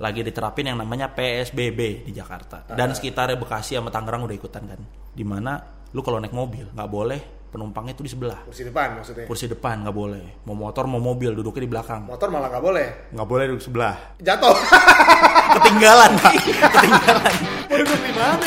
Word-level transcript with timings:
lagi 0.00 0.24
diterapin 0.24 0.72
yang 0.72 0.80
namanya 0.80 1.12
PSBB 1.12 2.08
di 2.08 2.12
Jakarta. 2.16 2.64
Dan 2.72 2.96
sekitarnya 2.96 3.36
Bekasi 3.36 3.76
sama 3.76 3.92
Tangerang 3.92 4.24
udah 4.24 4.32
ikutan 4.32 4.64
kan. 4.64 4.80
Di 5.12 5.22
mana 5.28 5.60
lu 5.92 6.00
kalau 6.00 6.16
naik 6.16 6.32
mobil 6.32 6.64
nggak 6.72 6.88
boleh 6.88 7.20
penumpangnya 7.52 7.92
itu 7.92 8.08
di 8.08 8.10
sebelah. 8.16 8.40
Kursi 8.48 8.64
depan 8.64 8.96
maksudnya? 8.96 9.28
Kursi 9.28 9.44
depan 9.44 9.84
nggak 9.84 9.92
boleh. 9.92 10.24
Mau 10.48 10.56
motor 10.56 10.88
mau 10.88 11.04
mobil 11.04 11.36
duduknya 11.36 11.68
di 11.68 11.70
belakang. 11.76 12.08
Motor 12.08 12.32
malah 12.32 12.48
nggak 12.48 12.64
boleh? 12.64 12.88
Nggak 13.12 13.28
boleh 13.28 13.44
duduk 13.52 13.62
sebelah. 13.62 13.96
Jatuh. 14.24 14.56
Ketinggalan 15.60 16.10
pak. 16.16 16.32
Ketinggalan. 16.48 17.34
Mau 17.68 17.76
duduk 17.76 18.00
di 18.00 18.12
mana? 18.16 18.46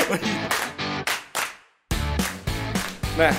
Nah 3.13 3.33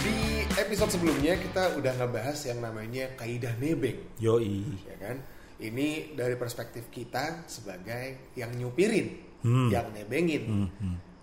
di 0.00 0.16
episode 0.56 0.90
sebelumnya 0.96 1.36
kita 1.36 1.76
udah 1.76 1.92
ngebahas 2.00 2.38
yang 2.48 2.64
namanya 2.64 3.12
kaidah 3.20 3.52
nebeng. 3.60 4.00
Yoi. 4.16 4.64
Ya 4.88 4.96
kan 4.96 5.20
ini 5.60 5.88
dari 6.12 6.34
perspektif 6.34 6.88
kita 6.88 7.44
sebagai 7.46 8.32
yang 8.34 8.52
nyupirin 8.52 9.28
Hmm. 9.40 9.72
yang 9.72 9.88
nebengin. 9.96 10.68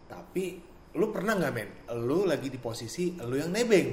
Tapi 0.09 0.43
lu 0.93 1.13
pernah 1.13 1.37
nggak 1.37 1.53
men? 1.53 1.69
Lu 2.01 2.25
lagi 2.25 2.49
di 2.49 2.57
posisi 2.57 3.13
lu 3.13 3.37
yang 3.37 3.53
nebeng. 3.53 3.87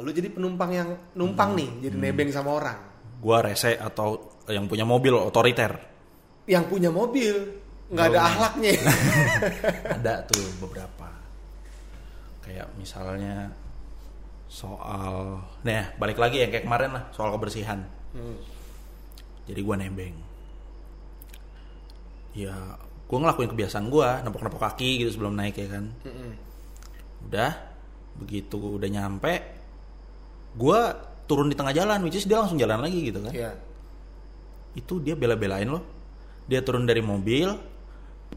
Lu 0.00 0.08
jadi 0.08 0.32
penumpang 0.32 0.70
yang 0.72 0.88
numpang 1.12 1.52
Hmm. 1.52 1.58
nih 1.60 1.70
jadi 1.84 1.96
nebeng 1.98 2.30
sama 2.32 2.56
orang. 2.56 2.78
Gua 3.20 3.44
rese 3.44 3.76
atau 3.76 4.40
yang 4.48 4.64
punya 4.64 4.88
mobil 4.88 5.12
otoriter? 5.12 5.76
Yang 6.48 6.64
punya 6.72 6.88
mobil. 6.88 7.34
Nggak 7.92 8.06
ada 8.12 8.20
ahlaknya. 8.20 8.72
Ada 9.96 10.14
tuh 10.24 10.44
beberapa. 10.60 11.08
Kayak 12.40 12.68
misalnya 12.76 13.52
soal 14.48 15.44
nah 15.60 15.84
balik 16.00 16.16
lagi 16.16 16.40
yang 16.40 16.48
kayak 16.48 16.64
kemarin 16.64 16.96
lah 16.96 17.04
soal 17.12 17.28
kebersihan. 17.36 17.84
Hmm. 18.16 18.36
Jadi 19.48 19.60
gua 19.64 19.80
nembeng 19.80 20.14
ya 22.36 22.54
gua 23.08 23.18
ngelakuin 23.24 23.50
kebiasaan 23.50 23.88
gua 23.88 24.20
nepok-nepok 24.20 24.60
kaki 24.60 25.02
gitu 25.02 25.10
sebelum 25.16 25.32
naik 25.34 25.56
ya 25.56 25.68
kan. 25.72 25.84
Udah 27.24 27.52
begitu 28.20 28.78
udah 28.78 28.86
nyampe 28.86 29.32
gua 30.54 30.92
turun 31.24 31.48
di 31.48 31.56
tengah 31.56 31.72
jalan 31.72 32.04
which 32.04 32.20
is 32.20 32.28
dia 32.28 32.36
langsung 32.38 32.60
jalan 32.60 32.84
lagi 32.84 33.08
gitu 33.08 33.24
kan. 33.24 33.32
Ya 33.32 33.56
itu 34.76 35.02
dia 35.02 35.18
bela-belain 35.18 35.66
loh 35.66 35.82
dia 36.46 36.62
turun 36.62 36.86
dari 36.86 37.02
mobil 37.02 37.50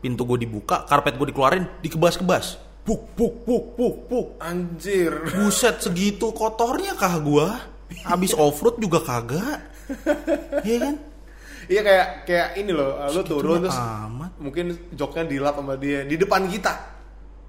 pintu 0.01 0.23
gue 0.25 0.47
dibuka 0.47 0.87
karpet 0.87 1.19
gue 1.19 1.29
dikeluarin 1.29 1.67
dikebas-kebas. 1.83 2.71
Puk 2.81 3.13
puk 3.13 3.45
puk 3.45 3.77
puk 3.77 3.95
puk. 4.09 4.27
Anjir. 4.41 5.13
Buset 5.37 5.85
segitu 5.85 6.33
kotornya 6.33 6.97
kah 6.97 7.21
gue 7.21 7.47
habis 8.09 8.33
off 8.33 8.57
road 8.63 8.81
juga 8.81 9.03
kagak. 9.03 9.59
Iya 10.65 10.77
kan 10.79 10.95
iya 11.67 11.81
kayak 11.81 12.07
kayak 12.23 12.47
ini 12.55 12.71
loh 12.71 12.97
lu 13.03 13.21
Segitu 13.21 13.33
turun 13.35 13.59
terus 13.61 13.77
amat 13.77 14.31
mungkin 14.37 14.65
joknya 14.91 15.23
dilap 15.25 15.55
sama 15.55 15.73
dia 15.75 16.01
di 16.01 16.15
depan 16.15 16.45
kita 16.45 16.73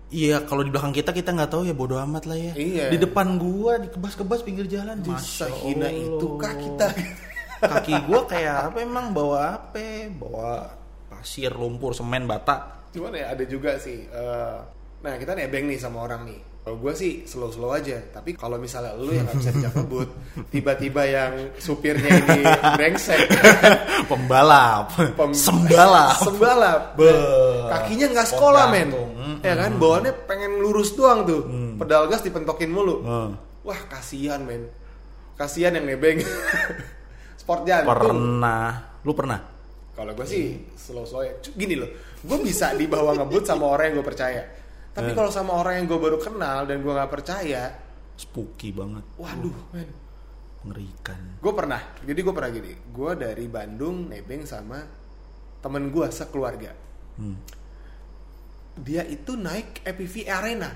iya 0.09 0.43
kalau 0.43 0.61
di 0.61 0.69
belakang 0.69 0.93
kita 0.93 1.11
kita 1.11 1.31
nggak 1.31 1.49
tahu 1.49 1.63
ya 1.65 1.73
bodo 1.73 1.97
amat 1.99 2.27
lah 2.27 2.37
ya 2.37 2.53
Iya. 2.53 2.87
di 2.91 2.99
depan 2.99 3.37
gua 3.37 3.79
dikebas-kebas 3.79 4.43
pinggir 4.43 4.67
jalan 4.67 5.01
Masya 5.01 5.49
hina 5.63 5.89
itu 5.89 6.27
kah 6.37 6.53
kita 6.53 6.87
kaki 7.63 7.95
gua 8.05 8.21
kayak 8.27 8.69
apa 8.69 8.79
emang 8.81 9.15
bawa 9.15 9.57
apa 9.57 10.11
bawa 10.11 10.69
pasir 11.09 11.53
lumpur 11.53 11.95
semen 11.95 12.27
bata 12.27 12.83
Cuman 12.93 13.09
ya 13.17 13.33
ada 13.33 13.45
juga 13.49 13.81
sih. 13.81 14.05
eh, 14.05 14.57
nah 15.01 15.17
kita 15.17 15.33
nebeng 15.33 15.65
nih 15.65 15.81
sama 15.81 16.05
orang 16.05 16.29
nih. 16.29 16.37
Kalau 16.63 16.79
gue 16.79 16.95
sih 16.95 17.13
slow-slow 17.23 17.75
aja. 17.75 17.99
Tapi 18.09 18.33
kalau 18.33 18.55
misalnya 18.55 18.95
lu 18.95 19.11
yang 19.11 19.27
nggak 19.27 19.35
bisa 19.37 19.51
dijak 19.51 19.75
ngebut, 19.75 20.09
tiba-tiba 20.55 21.03
yang 21.03 21.33
supirnya 21.59 22.07
ini 22.15 22.39
brengsek, 22.79 23.19
pembalap 24.07 24.95
Pem- 24.95 25.35
sembalap 25.35 26.17
sembalap, 26.17 26.81
Be- 26.95 27.67
kakinya 27.69 28.07
nggak 28.15 28.29
sekolah 28.29 28.65
men. 28.69 28.89
Mm, 28.95 29.37
ya 29.43 29.55
kan? 29.57 29.71
Bawaannya 29.75 30.13
pengen 30.25 30.53
lurus 30.57 30.95
doang 30.95 31.27
tuh, 31.27 31.43
Hmm. 31.43 31.75
pedal 31.77 32.07
gas 32.07 32.23
dipentokin 32.23 32.71
mulu. 32.71 33.03
Hmm. 33.03 33.31
Wah 33.63 33.81
kasihan 33.89 34.39
men, 34.39 34.71
kasihan 35.35 35.75
yang 35.75 35.85
nebeng. 35.85 36.23
Sport 37.37 37.67
jantung. 37.67 37.91
pernah 37.91 38.71
lu 39.03 39.11
pernah 39.13 39.41
Kalau 39.93 40.15
gue 40.15 40.23
sih 40.25 40.45
slow 40.73 41.03
slow 41.03 41.21
ya. 41.21 41.35
Gini 41.53 41.75
loh, 41.75 41.91
gue 42.17 42.39
bisa 42.41 42.71
dibawa 42.73 43.13
ngebut 43.13 43.43
sama 43.43 43.67
orang 43.67 43.91
yang 43.91 43.97
gue 43.99 44.07
percaya. 44.07 44.43
Tapi 44.93 45.09
Eh. 45.09 45.17
kalau 45.17 45.29
sama 45.29 45.53
orang 45.55 45.81
yang 45.81 45.87
gue 45.87 45.97
baru 45.97 46.17
kenal 46.17 46.65
dan 46.65 46.79
gue 46.79 46.93
nggak 46.93 47.09
percaya, 47.11 47.73
spooky 48.15 48.71
banget 48.71 49.01
waduh, 49.17 49.57
men. 49.71 49.89
mengerikan 50.63 51.19
Gue 51.39 51.53
pernah. 51.53 51.81
Jadi 51.99 52.21
gue 52.21 52.31
pernah 52.31 52.51
gini. 52.51 52.73
Gue 52.87 53.11
dari 53.15 53.47
Bandung 53.47 54.07
nebeng 54.07 54.45
sama 54.45 54.79
temen 55.59 55.89
gue 55.89 56.07
sekeluarga. 56.09 56.71
hmm. 57.17 57.37
Dia 58.75 59.05
itu 59.05 59.33
naik 59.33 59.83
EPV 59.83 60.15
Arena. 60.27 60.71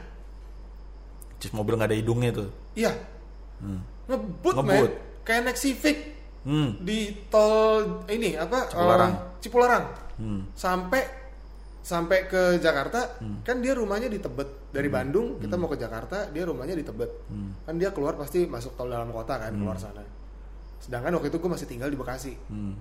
Terus 1.37 1.53
mobil 1.53 1.77
nggak 1.77 1.89
ada 1.89 1.97
hidungnya 1.97 2.31
tuh 2.31 2.49
Iya, 2.75 2.93
hmm. 3.61 3.81
ngebut, 4.07 4.55
Ngebut. 4.55 4.91
men. 4.91 5.23
Kayak 5.23 5.43
naik 5.45 5.59
Civic 5.59 5.99
Hmm. 6.43 6.79
di 6.79 7.11
tol 7.27 8.07
ini 8.07 8.33
apa? 8.35 8.71
Cipularang. 8.71 9.13
eh, 9.13 9.23
Cipularang. 9.41 9.85
Hmm. 10.17 10.41
sampai 10.53 11.03
sampai 11.87 12.27
ke 12.27 12.59
Jakarta 12.59 13.15
kan 13.47 13.63
dia 13.63 13.79
rumahnya 13.79 14.11
di 14.11 14.19
Tebet. 14.19 14.75
Dari 14.75 14.91
Bandung 14.91 15.39
kita 15.39 15.55
mau 15.55 15.71
ke 15.71 15.79
Jakarta 15.79 16.27
dia 16.35 16.43
rumahnya 16.43 16.75
di 16.75 16.83
Tebet. 16.83 17.11
Kan 17.63 17.79
dia 17.79 17.95
keluar 17.95 18.19
pasti 18.19 18.43
masuk 18.51 18.75
tol 18.75 18.91
dalam 18.91 19.15
kota 19.15 19.39
kan 19.39 19.55
keluar 19.55 19.79
sana. 19.79 20.03
Sedangkan 20.83 21.15
waktu 21.15 21.31
itu 21.31 21.39
gue 21.39 21.51
masih 21.51 21.67
tinggal 21.71 21.87
di 21.87 21.95
Bekasi. 21.95 22.35
Hmm. 22.51 22.75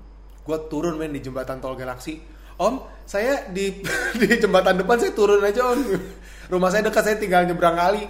gue 0.45 0.57
turun 0.69 0.93
men 0.93 1.09
di 1.09 1.25
jembatan 1.25 1.57
tol 1.57 1.73
Galaksi 1.73 2.21
Om 2.55 2.77
saya 3.01 3.49
di 3.49 3.81
di 4.21 4.27
jembatan 4.37 4.77
depan 4.79 4.95
saya 4.95 5.11
turun 5.11 5.41
aja 5.41 5.73
om. 5.73 5.81
Rumah 6.47 6.69
saya 6.71 6.85
dekat 6.85 7.03
saya 7.03 7.17
tinggal 7.17 7.43
nyebrang 7.43 7.75
kali. 7.75 8.05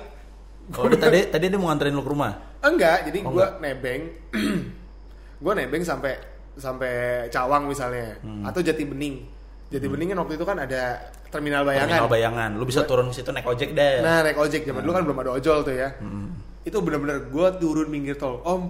Oh, 0.75 0.85
dia 0.85 0.99
tadi 0.99 1.19
tadi 1.31 1.45
dia 1.47 1.57
mau 1.57 1.71
nganterin 1.71 1.95
lu 1.95 2.03
ke 2.03 2.11
rumah. 2.11 2.31
enggak 2.61 3.09
jadi 3.09 3.19
Oh, 3.25 3.33
gue 3.33 3.47
nebeng. 3.59 4.01
Gue 5.43 5.53
nebeng 5.53 5.83
sampai 5.83 6.15
sampai 6.55 7.27
Cawang 7.27 7.67
misalnya 7.67 8.15
Hmm. 8.23 8.47
atau 8.47 8.63
Jati 8.63 8.87
Bening 8.87 9.34
Jati 9.73 9.87
Bening 9.89 10.13
kan 10.13 10.19
waktu 10.21 10.33
itu 10.37 10.45
kan 10.45 10.57
ada 10.61 11.09
terminal 11.33 11.65
bayangan. 11.65 11.89
Terminal 11.89 12.09
bayangan. 12.09 12.49
Lu 12.53 12.65
bisa 12.69 12.85
turun 12.85 13.09
ke 13.09 13.17
situ 13.17 13.29
naik 13.33 13.47
ojek 13.49 13.73
deh. 13.73 14.01
nah 14.05 14.21
naik 14.21 14.37
ojek. 14.37 14.61
Zaman 14.61 14.81
dulu 14.85 14.93
kan 14.93 15.03
belum 15.03 15.17
ada 15.25 15.31
ojol 15.35 15.57
tuh 15.65 15.75
ya. 15.75 15.89
Hmm. 15.99 16.37
itu 16.65 16.81
bener-bener 16.81 17.29
gue 17.29 17.47
turun 17.61 17.87
pinggir 17.93 18.17
tol. 18.17 18.41
Om 18.41 18.61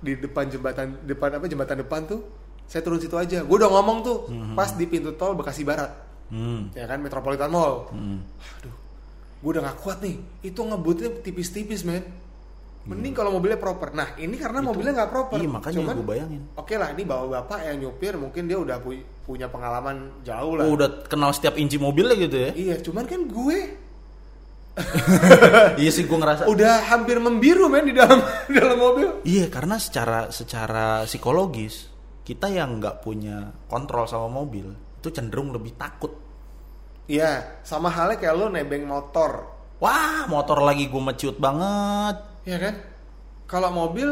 di 0.00 0.16
depan 0.16 0.48
jembatan 0.48 1.04
depan 1.04 1.36
apa 1.36 1.44
jembatan 1.48 1.76
depan 1.84 2.00
tuh 2.08 2.20
saya 2.64 2.80
turun 2.84 3.00
situ 3.00 3.16
aja. 3.16 3.44
Gue 3.44 3.56
udah 3.60 3.68
ngomong 3.68 3.98
tuh 4.04 4.18
pas 4.56 4.72
di 4.72 4.84
pintu 4.88 5.12
tol 5.16 5.36
Bekasi 5.36 5.64
Barat. 5.64 5.92
Hmm. 6.32 6.72
ya 6.72 6.88
kan 6.88 7.00
Metropolitan 7.04 7.52
Mall. 7.52 7.88
Hmm. 7.92 8.24
aduh 8.60 8.74
gue 9.44 9.50
udah 9.52 9.62
gak 9.68 9.78
kuat 9.84 9.98
nih. 10.00 10.16
Itu 10.40 10.64
ngebutnya 10.64 11.20
tipis-tipis 11.20 11.84
men 11.84 12.23
mending 12.84 13.12
kalau 13.12 13.32
mobilnya 13.32 13.56
proper 13.56 13.90
nah 13.90 14.12
ini 14.14 14.36
karena 14.36 14.60
mobilnya 14.60 14.92
nggak 14.94 15.10
proper 15.10 15.36
Iya, 15.36 15.48
makanya 15.48 15.76
Cuman, 15.78 15.94
gue 15.94 16.06
bayangin. 16.06 16.42
oke 16.52 16.74
lah 16.74 16.88
ini 16.90 17.02
bawa 17.02 17.24
bapak 17.34 17.58
yang 17.64 17.76
nyupir 17.80 18.12
mungkin 18.14 18.44
dia 18.44 18.56
udah 18.56 18.76
pu- 18.76 19.00
punya 19.22 19.48
pengalaman 19.48 19.96
jauh 20.20 20.52
lah 20.54 20.64
Oh, 20.64 20.76
udah 20.76 21.04
kenal 21.04 21.30
setiap 21.30 21.54
inci 21.54 21.76
mobilnya 21.76 22.12
gitu 22.14 22.36
ya. 22.38 22.50
iya 22.52 22.76
cuman 22.76 23.04
kan 23.04 23.24
gue 23.24 23.58
iya 25.76 25.88
sih 25.88 26.02
gue 26.02 26.12
ngerasa. 26.14 26.44
udah 26.44 26.90
hampir 26.90 27.16
membiru 27.16 27.68
men 27.68 27.86
di 27.86 27.94
dalam 27.94 28.18
di 28.50 28.54
dalam 28.54 28.74
mobil 28.76 29.08
Iya, 29.22 29.46
karena 29.46 29.78
secara 29.78 30.28
secara 30.28 31.04
psikologis 31.04 31.88
kita 32.20 32.48
yang 32.48 32.76
nggak 32.76 33.00
punya 33.00 33.52
kontrol 33.64 34.04
sama 34.04 34.26
mobil 34.26 34.66
itu 34.98 35.08
cenderung 35.08 35.52
lebih 35.52 35.72
takut. 35.74 36.10
Iya, 37.04 37.60
sama 37.60 37.88
halnya 37.88 38.16
kayak 38.16 38.34
lo 38.34 38.48
nebeng 38.48 38.82
motor, 38.82 39.44
Wah, 39.76 40.24
motor 40.24 40.58
lagi 40.58 40.88
gue 40.88 40.96
menciut 40.98 41.36
banget. 41.36 42.33
Ya 42.44 42.56
kan? 42.56 42.74
Kalau 43.44 43.68
mobil 43.68 44.08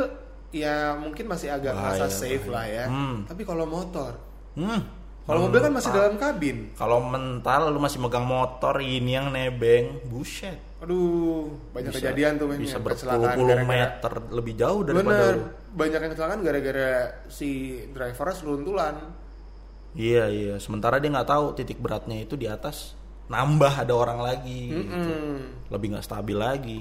ya 0.50 0.92
mungkin 0.94 1.24
masih 1.24 1.48
agak 1.48 1.72
Bahaya, 1.72 1.96
merasa 1.96 2.06
safe 2.08 2.44
bahaya. 2.44 2.52
lah 2.52 2.64
ya. 2.66 2.84
Hmm. 2.88 3.16
Tapi 3.24 3.42
kalau 3.42 3.64
motor, 3.64 4.12
Hmm. 4.52 4.80
kalau 5.24 5.48
mobil 5.48 5.60
kan 5.60 5.72
masih 5.72 5.90
dalam 5.90 6.14
kabin. 6.16 6.72
Kalau 6.74 7.00
mental 7.00 7.68
lu 7.68 7.78
masih 7.78 7.96
megang 7.96 8.24
motor 8.24 8.76
ini 8.78 9.12
yang 9.12 9.32
nebeng, 9.32 10.04
buset. 10.04 10.60
Aduh, 10.82 11.46
banyak 11.70 11.94
Bisa- 11.94 12.10
kejadian 12.10 12.32
tuh 12.36 12.50
bisa 12.52 12.76
berpuluh-puluh 12.76 13.62
meter 13.62 14.12
lebih 14.28 14.58
jauh 14.58 14.82
daripada 14.82 15.14
Bener, 15.14 15.34
lu. 15.38 15.44
banyak 15.72 16.00
yang 16.02 16.10
kecelakaan 16.10 16.40
gara-gara 16.42 16.90
si 17.30 17.50
drivernya 17.88 18.34
seruntulan. 18.34 18.94
Iya 19.94 20.24
iya. 20.26 20.54
Sementara 20.58 20.98
dia 20.98 21.08
nggak 21.08 21.28
tahu 21.28 21.44
titik 21.54 21.78
beratnya 21.78 22.18
itu 22.18 22.34
di 22.34 22.50
atas 22.50 22.98
nambah 23.30 23.72
ada 23.78 23.94
orang 23.94 24.20
lagi, 24.20 24.74
gitu. 24.74 24.90
Mm-mm. 24.90 25.70
lebih 25.70 25.94
nggak 25.94 26.02
stabil 26.02 26.34
lagi. 26.34 26.80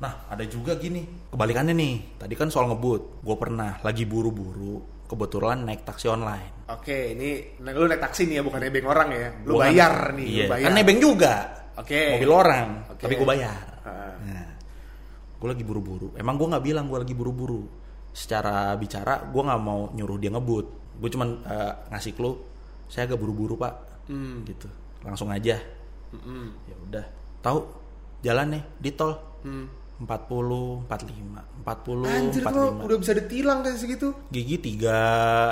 Nah 0.00 0.26
ada 0.26 0.44
juga 0.44 0.74
gini 0.74 1.04
kebalikannya 1.28 1.72
nih. 1.72 1.94
Tadi 2.16 2.34
kan 2.34 2.48
soal 2.48 2.66
ngebut, 2.66 3.20
gue 3.20 3.36
pernah 3.36 3.76
lagi 3.80 4.04
buru-buru, 4.04 4.80
kebetulan 5.04 5.62
naik 5.62 5.84
taksi 5.84 6.08
online. 6.08 6.64
Oke, 6.68 7.12
ini 7.12 7.60
nah, 7.60 7.70
lu 7.70 7.84
naik 7.84 8.00
taksi 8.00 8.24
nih 8.24 8.40
ya, 8.40 8.42
bukan 8.42 8.60
nebeng 8.60 8.86
orang 8.86 9.08
ya. 9.10 9.28
Lu 9.42 9.54
Gua 9.54 9.60
kan- 9.60 9.74
bayar 9.74 9.94
nih, 10.16 10.26
iya. 10.26 10.44
lu 10.46 10.50
bayar. 10.50 10.64
Kan 10.64 10.74
nebeng 10.74 10.98
juga. 10.98 11.34
Oke. 11.76 12.00
Mobil 12.16 12.30
orang, 12.30 12.68
Oke. 12.88 13.02
tapi 13.02 13.14
gue 13.14 13.28
bayar. 13.28 13.60
Ah. 13.80 14.14
Nah, 14.20 14.48
gue 15.36 15.48
lagi 15.48 15.64
buru-buru. 15.64 16.12
Emang 16.14 16.36
gue 16.36 16.46
nggak 16.46 16.64
bilang 16.64 16.84
gue 16.86 16.98
lagi 16.98 17.12
buru-buru. 17.12 17.60
Secara 18.10 18.72
bicara, 18.74 19.26
gue 19.26 19.42
nggak 19.42 19.60
mau 19.60 19.88
nyuruh 19.90 20.16
dia 20.16 20.28
ngebut. 20.28 20.66
Gue 20.96 21.08
cuman 21.08 21.28
eh, 21.42 21.72
ngasih 21.90 22.12
clue. 22.12 22.36
saya 22.86 23.06
agak 23.06 23.22
buru-buru 23.22 23.54
pak 23.54 24.02
Hmm. 24.10 24.42
gitu 24.42 24.66
langsung 25.00 25.30
aja 25.30 25.54
Mm-mm. 26.10 26.50
ya 26.66 26.74
udah 26.80 27.04
tahu 27.38 27.62
jalan 28.18 28.58
nih 28.58 28.62
di 28.76 28.90
tol 28.90 29.14
Hmm. 29.46 29.70
40 30.00 30.88
45 30.88 31.60
40 31.60 32.08
Anjir 32.08 32.42
tuh 32.48 32.68
45 32.80 32.86
udah 32.88 32.96
bisa 32.96 33.12
ditilang 33.12 33.58
kayak 33.60 33.76
segitu. 33.76 34.08
gigi 34.32 34.56
tiga 34.56 34.98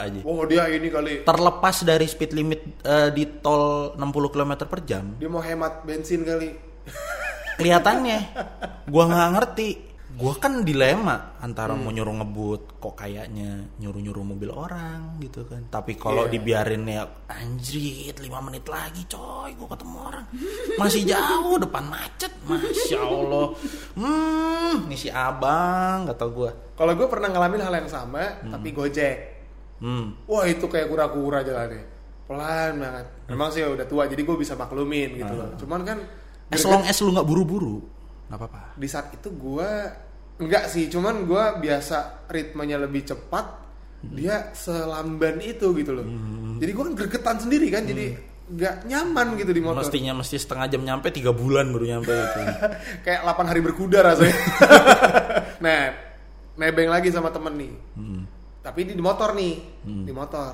aja. 0.00 0.20
Oh 0.24 0.40
dia 0.48 0.64
ini 0.72 0.88
kali. 0.88 1.22
Terlepas 1.22 1.84
dari 1.84 2.08
speed 2.08 2.32
limit 2.32 2.60
eh, 2.80 3.12
di 3.12 3.28
tol 3.44 3.92
60 4.00 4.32
km 4.32 4.52
per 4.64 4.80
jam. 4.88 5.20
Dia 5.20 5.28
mau 5.28 5.44
hemat 5.44 5.84
bensin 5.84 6.24
kali. 6.24 6.56
kelihatannya. 7.60 8.18
Gua 8.88 9.04
nggak 9.04 9.30
ngerti 9.36 9.68
gua 10.16 10.32
kan 10.40 10.64
dilema 10.64 11.36
antara 11.38 11.76
mau 11.76 11.92
nyuruh 11.92 12.16
ngebut 12.16 12.80
kok 12.80 12.96
kayaknya 12.96 13.68
nyuruh 13.76 14.00
nyuruh 14.00 14.24
mobil 14.24 14.48
orang 14.48 15.20
gitu 15.20 15.44
kan. 15.44 15.68
Tapi 15.68 16.00
kalau 16.00 16.24
Iya. 16.24 16.32
dibiarin 16.32 16.88
ya 16.88 17.04
anjrit 17.28 18.16
5 18.16 18.40
menit 18.40 18.64
lagi 18.64 19.04
coy 19.04 19.52
gua 19.52 19.68
ketemu 19.76 19.96
orang. 20.00 20.24
Masih 20.80 21.02
jauh 21.04 21.60
depan 21.60 21.84
macet. 21.84 22.32
Masya 22.48 23.00
allah. 23.04 23.46
Hmm 23.92 24.88
ini 24.88 24.96
si 24.96 25.08
abang 25.08 26.08
kata 26.08 26.24
gua. 26.28 26.50
Kalau 26.72 26.92
gue 26.94 27.08
pernah 27.10 27.28
ngalamin 27.28 27.60
hal 27.60 27.74
yang 27.74 27.90
sama, 27.90 28.38
tapi 28.38 28.70
gojek. 28.70 29.16
hmm. 29.82 30.30
Wah 30.30 30.46
itu 30.46 30.70
kayak 30.70 30.86
kura-kura 30.86 31.42
jalannya, 31.42 31.82
pelan 32.24 32.78
banget. 32.78 33.06
Memang 33.26 33.48
sih 33.50 33.66
udah 33.66 33.82
tua, 33.82 34.06
jadi 34.06 34.22
gue 34.22 34.36
bisa 34.38 34.54
maklumin 34.54 35.18
gitu 35.18 35.34
loh. 35.34 35.50
Cuman 35.58 35.82
kan 35.82 35.98
as 36.48 36.62
long 36.62 36.86
as 36.86 36.96
lu 37.02 37.10
nggak 37.10 37.26
buru-buru 37.26 37.82
nggak 38.28 38.38
apa-apa 38.38 38.60
di 38.76 38.88
saat 38.88 39.08
itu 39.16 39.32
gue 39.32 39.70
enggak 40.38 40.64
sih, 40.70 40.86
cuman 40.86 41.26
gue 41.26 41.44
biasa 41.62 42.26
ritmenya 42.30 42.78
lebih 42.78 43.02
cepat. 43.04 43.66
Dia 43.98 44.54
selamban 44.54 45.42
itu 45.42 45.74
gitu 45.74 45.90
loh. 45.90 46.06
Jadi 46.62 46.70
gue 46.70 46.84
kan 46.86 46.94
gregetan 46.94 47.36
sendiri 47.42 47.66
kan, 47.66 47.82
jadi 47.82 48.14
nggak 48.48 48.88
nyaman 48.88 49.36
gitu 49.36 49.52
di 49.52 49.60
motor. 49.60 49.84
mestinya 49.84 50.16
mesti 50.16 50.40
setengah 50.40 50.72
jam 50.72 50.80
nyampe 50.80 51.12
tiga 51.12 51.36
bulan 51.36 51.68
baru 51.68 51.84
nyampe 51.84 52.08
itu 52.08 52.40
kayak 53.04 53.20
8 53.20 53.50
hari 53.50 53.60
berkuda 53.60 54.00
rasanya. 54.00 54.36
nah, 55.64 55.92
nebeng 56.56 56.88
lagi 56.88 57.12
sama 57.12 57.28
temen 57.28 57.58
nih. 57.58 57.72
Hmm. 57.98 58.22
Tapi 58.64 58.78
ini 58.88 58.92
di 58.96 59.04
motor 59.04 59.36
nih, 59.36 59.54
di 59.84 60.12
motor. 60.14 60.52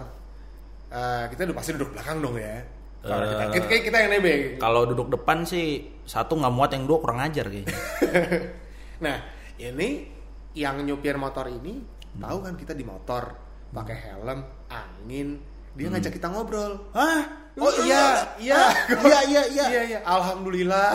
Eh, 0.90 1.24
kita 1.30 1.46
udah 1.50 1.56
pasti 1.56 1.70
duduk 1.76 1.94
belakang 1.94 2.18
dong 2.18 2.34
ya. 2.40 2.64
Kalau 3.04 3.24
kita, 3.28 3.44
Eh. 3.44 3.52
kita, 3.52 3.66
kayak 3.68 3.84
kita 3.84 3.96
yang 4.00 4.10
nebeng. 4.16 4.42
Kalau 4.56 4.82
duduk 4.88 5.08
depan 5.12 5.44
sih 5.44 5.66
satu 6.02 6.40
nggak 6.40 6.52
muat 6.56 6.70
yang 6.72 6.84
dua 6.88 6.98
kurang 7.00 7.20
ajar 7.20 7.46
kayaknya. 7.48 7.76
Nah, 8.94 9.20
ini 9.58 10.06
yang 10.54 10.80
nyupir 10.80 11.18
motor 11.18 11.50
ini 11.50 11.82
tahu 12.14 12.38
kan 12.40 12.54
kita 12.54 12.72
di 12.72 12.86
motor 12.86 13.34
pakai 13.74 13.96
helm, 14.06 14.38
angin, 14.70 15.42
dia 15.74 15.90
ngajak 15.90 16.14
kita 16.14 16.30
ngobrol. 16.30 16.94
Hah? 16.94 17.42
Oh 17.54 17.70
iya, 17.86 18.34
iya, 18.38 18.66
Iya 19.02 19.20
iya 19.30 19.42
iya. 19.50 19.64
iya, 19.70 19.82
iya. 19.86 19.98
Alhamdulillah. 20.02 20.94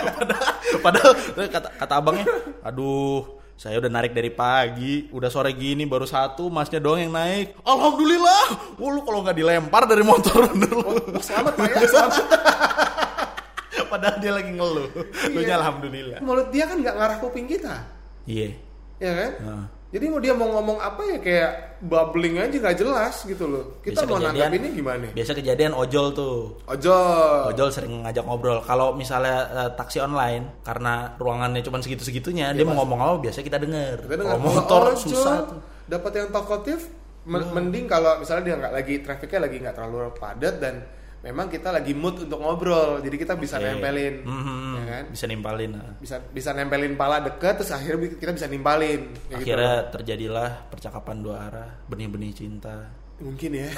Padahal 0.84 1.12
kata 1.48 1.68
kata 1.76 1.94
abangnya, 1.96 2.24
aduh 2.64 3.35
saya 3.56 3.80
udah 3.80 3.88
narik 3.88 4.12
dari 4.12 4.28
pagi, 4.28 5.08
udah 5.08 5.32
sore 5.32 5.56
gini 5.56 5.88
baru 5.88 6.04
satu, 6.04 6.52
masnya 6.52 6.76
doang 6.76 7.08
yang 7.08 7.14
naik. 7.16 7.56
Alhamdulillah. 7.64 8.76
Wah 8.76 8.90
lu 8.92 9.00
kalau 9.00 9.24
nggak 9.24 9.32
dilempar 9.32 9.88
dari 9.88 10.04
motor 10.04 10.44
bener 10.52 10.76
lu. 10.76 10.84
Oh, 10.84 11.22
selamat 11.24 11.56
Pak 11.56 11.68
ya, 11.72 11.88
selamat. 11.88 12.24
Padahal 13.92 14.16
dia 14.20 14.32
lagi 14.36 14.50
ngeluh. 14.52 14.88
Lu 15.32 15.40
Iya. 15.40 15.56
alhamdulillah. 15.56 16.18
Mulut 16.20 16.52
dia 16.52 16.68
kan 16.68 16.76
nggak 16.76 16.94
ngarah 17.00 17.16
kuping 17.16 17.48
kita. 17.48 17.80
Iya. 18.28 18.60
ya 19.00 19.12
kan? 19.16 19.30
Nah. 19.40 19.64
Jadi 19.96 20.12
mau 20.12 20.20
dia 20.20 20.36
mau 20.36 20.52
ngomong 20.52 20.76
apa 20.76 21.00
ya 21.08 21.16
kayak 21.16 21.50
bubbling 21.80 22.36
aja 22.36 22.52
nggak 22.52 22.76
jelas 22.76 23.24
gitu 23.24 23.48
loh. 23.48 23.80
Kita 23.80 23.96
Biasa 23.96 24.04
mau 24.04 24.20
kejadian- 24.20 24.36
nanggapinnya 24.36 24.70
gimana? 24.70 25.06
Biasa 25.10 25.32
kejadian 25.32 25.72
ojol 25.72 26.06
tuh. 26.12 26.36
Ojol. 26.68 27.40
Ojol 27.48 27.68
sering 27.72 28.04
ngajak 28.04 28.20
ngobrol. 28.22 28.60
Kalau 28.60 28.92
misalnya 28.92 29.36
eh, 29.48 29.70
taksi 29.72 29.98
online 29.98 30.60
karena 30.60 31.16
ruangannya 31.16 31.64
cuma 31.64 31.80
segitu-segitunya, 31.80 32.52
dia 32.52 32.62
mau 32.62 32.76
ngomong 32.76 32.98
apa 33.00 33.14
biasa 33.24 33.40
kita 33.40 33.56
denger. 33.56 34.04
Kita 34.04 34.16
dengar 34.20 34.36
motor 34.36 34.92
ojol, 34.92 35.00
susah 35.00 35.36
tuh. 35.48 35.60
Dapat 35.88 36.12
yang 36.12 36.28
talkative, 36.28 36.82
men- 37.24 37.48
mending 37.50 37.88
kalau 37.88 38.20
misalnya 38.20 38.44
dia 38.44 38.54
nggak 38.60 38.74
lagi 38.74 38.94
trafficnya 39.00 39.40
lagi 39.48 39.56
nggak 39.64 39.74
terlalu 39.74 40.12
padat 40.12 40.54
dan 40.60 40.74
memang 41.26 41.46
kita 41.48 41.68
lagi 41.68 41.90
mood 41.90 42.22
untuk 42.22 42.38
ngobrol, 42.38 43.02
jadi 43.02 43.16
kita 43.16 43.34
bisa 43.34 43.58
Oke. 43.58 43.66
nempelin, 43.66 44.22
Mhm. 44.22 44.70
ya 44.72 44.84
kan? 44.86 45.04
Bisa 45.10 45.24
nimpalin. 45.26 45.70
nah. 45.74 45.90
Bisa 45.98 46.22
bisa 46.24 46.50
nempelin 46.52 46.94
pala 46.94 47.18
deket, 47.18 47.58
terus 47.58 47.72
akhirnya 47.72 48.14
kita 48.14 48.30
bisa 48.30 48.46
nimpalin. 48.46 49.10
gitu. 49.10 49.34
Akhirnya 49.34 49.90
terjadilah 49.90 50.50
percakapan 50.68 51.16
dua 51.20 51.36
arah, 51.44 51.70
benih-benih 51.84 52.30
cinta. 52.32 52.86
mungkin 53.16 53.48
ya. 53.50 53.72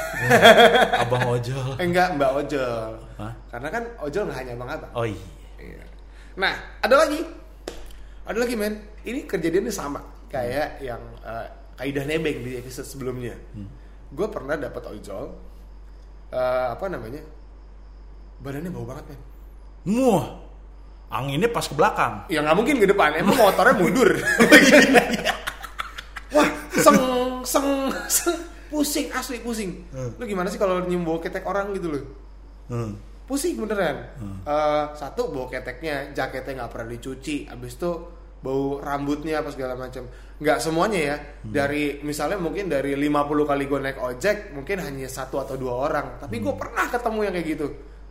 Abang 1.03 1.31
ojol. 1.31 1.79
Eh, 1.79 1.87
enggak 1.87 2.11
mbak 2.13 2.31
ojol, 2.37 2.99
Hah? 3.17 3.31
karena 3.49 3.69
kan 3.71 3.83
ojol 3.99 4.27
nggak 4.27 4.35
hanya 4.37 4.53
abang 4.53 4.67
abang. 4.69 4.91
Oh 4.93 5.07
iya. 5.07 5.23
Iya. 5.57 5.85
Nah, 6.35 6.53
ada 6.83 6.95
lagi. 6.99 7.23
Ada 8.27 8.35
lagi, 8.35 8.55
men. 8.55 8.75
Ini 9.01 9.25
kejadiannya 9.25 9.71
sama 9.71 10.03
kayak 10.27 10.83
yang 10.83 10.99
eh, 11.23 11.47
kaidah 11.75 12.05
nebeng 12.05 12.43
di 12.43 12.59
episode 12.59 12.85
sebelumnya. 12.85 13.39
Gue 14.11 14.27
pernah 14.27 14.59
dapat 14.59 14.83
ojol 14.91 15.31
eh, 16.29 16.67
apa 16.69 16.85
namanya? 16.91 17.23
Badannya 18.43 18.71
bau 18.71 18.87
banget, 18.87 19.15
men. 19.15 19.21
Muah. 19.89 20.27
Anginnya 21.09 21.49
pas 21.49 21.65
ke 21.65 21.73
belakang. 21.73 22.29
Ya 22.29 22.45
nggak 22.45 22.57
mungkin 22.57 22.77
ke 22.79 22.87
depan, 22.87 23.17
emang 23.17 23.35
motornya 23.35 23.75
mundur. 23.75 24.13
Wah, 26.37 26.49
seng, 26.77 27.01
seng, 27.49 27.69
seng, 28.13 28.37
pusing 28.69 29.09
asli 29.17 29.41
pusing. 29.41 29.89
Lu 29.91 30.23
gimana 30.29 30.53
sih 30.53 30.61
kalau 30.61 30.85
nyium 30.85 31.09
bau 31.09 31.17
ketek 31.17 31.49
orang 31.49 31.73
gitu 31.73 31.89
loh? 31.89 32.05
Hmm. 32.69 32.93
pusing 33.25 33.57
beneran 33.61 34.09
Eh, 34.45 34.85
satu 34.97 35.33
bau 35.33 35.49
keteknya 35.49 36.13
jaketnya 36.17 36.65
nggak 36.65 36.71
pernah 36.73 36.89
dicuci 36.93 37.45
abis 37.49 37.77
itu 37.77 37.93
bau 38.41 38.81
rambutnya 38.81 39.45
apa 39.45 39.53
segala 39.53 39.77
macam 39.77 40.09
nggak 40.39 40.59
semuanya 40.63 41.01
ya 41.01 41.17
dari 41.43 41.99
misalnya 42.01 42.39
mungkin 42.41 42.71
dari 42.71 42.95
50 42.97 43.51
kali 43.51 43.65
gue 43.69 43.81
naik 43.83 43.99
ojek 44.01 44.55
mungkin 44.57 44.81
hanya 44.81 45.11
satu 45.11 45.43
atau 45.43 45.59
dua 45.59 45.75
orang 45.91 46.07
tapi 46.23 46.41
gue 46.41 46.55
pernah 46.57 46.87
ketemu 46.89 47.21
yang 47.27 47.35
kayak 47.37 47.49
gitu 47.53 47.67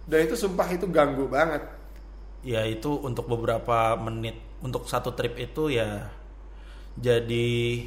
dan 0.07 0.19
itu 0.23 0.35
sumpah 0.39 0.67
itu 0.71 0.87
ganggu 0.87 1.27
banget 1.27 1.77
Ya 2.45 2.63
itu 2.63 2.95
untuk 3.01 3.27
beberapa 3.27 3.97
menit, 3.99 4.39
untuk 4.63 4.87
satu 4.87 5.11
trip 5.11 5.35
itu 5.35 5.73
ya 5.73 6.07
jadi 6.95 7.83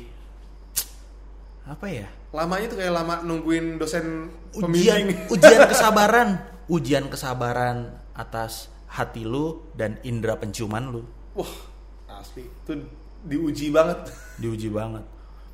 apa 1.66 1.86
ya? 1.86 2.06
lamanya 2.30 2.70
tuh 2.70 2.78
kayak 2.78 2.94
lama 2.94 3.14
nungguin 3.26 3.74
dosen 3.74 4.30
Ujian, 4.54 4.62
pembimbing 4.70 5.08
ujian 5.34 5.62
kesabaran, 5.66 6.28
ujian 6.70 7.04
kesabaran 7.10 7.90
atas 8.14 8.70
hati 8.86 9.26
lu 9.26 9.66
dan 9.74 9.98
indera 10.06 10.38
penciuman 10.38 10.94
lu. 10.94 11.02
wah 11.34 11.50
asli 12.20 12.46
itu 12.46 12.86
diuji 13.26 13.70
banget 13.74 14.12
diuji 14.42 14.70
banget. 14.70 15.02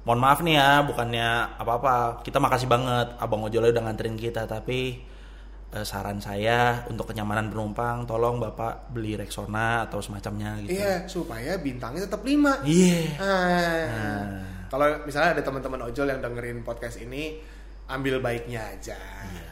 Mohon 0.04 0.20
maaf 0.22 0.38
nih 0.44 0.54
ya, 0.54 0.70
bukannya 0.86 1.28
apa-apa. 1.58 2.22
Kita 2.22 2.38
makasih 2.38 2.70
banget 2.70 3.18
Abang 3.18 3.42
Ojolnya 3.42 3.74
udah 3.74 3.84
nganterin 3.90 4.14
kita, 4.14 4.46
tapi 4.46 5.02
eh, 5.76 5.84
saran 5.84 6.16
saya 6.16 6.88
untuk 6.88 7.12
kenyamanan 7.12 7.52
penumpang, 7.52 8.08
tolong 8.08 8.40
Bapak 8.40 8.88
beli 8.88 9.12
Rexona 9.20 9.84
atau 9.84 10.00
semacamnya 10.00 10.56
gitu. 10.64 10.80
iya 10.80 11.04
supaya 11.04 11.60
bintangnya 11.60 12.08
tetap 12.08 12.24
lima 12.24 12.64
Iya. 12.64 13.20
Ah. 13.20 13.84
Nah. 13.84 14.26
Kalau 14.66 14.86
misalnya 15.06 15.38
ada 15.38 15.42
teman-teman 15.44 15.80
ojol 15.86 16.10
yang 16.10 16.18
dengerin 16.18 16.66
podcast 16.66 16.98
ini, 16.98 17.38
ambil 17.86 18.18
baiknya 18.18 18.66
aja. 18.66 18.98
Iya. 18.98 19.48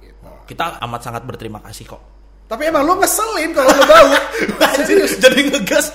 Gitu. 0.00 0.30
Kita 0.54 0.80
amat 0.80 1.00
sangat 1.04 1.22
berterima 1.28 1.60
kasih 1.60 1.84
kok. 1.84 2.02
Tapi 2.44 2.68
emang 2.68 2.84
lo 2.84 3.00
ngeselin 3.00 3.50
kalau 3.56 3.72
lo 3.72 3.84
bau. 3.88 4.08
Serius. 4.88 5.16
Jadi 5.16 5.48
ngegas. 5.48 5.86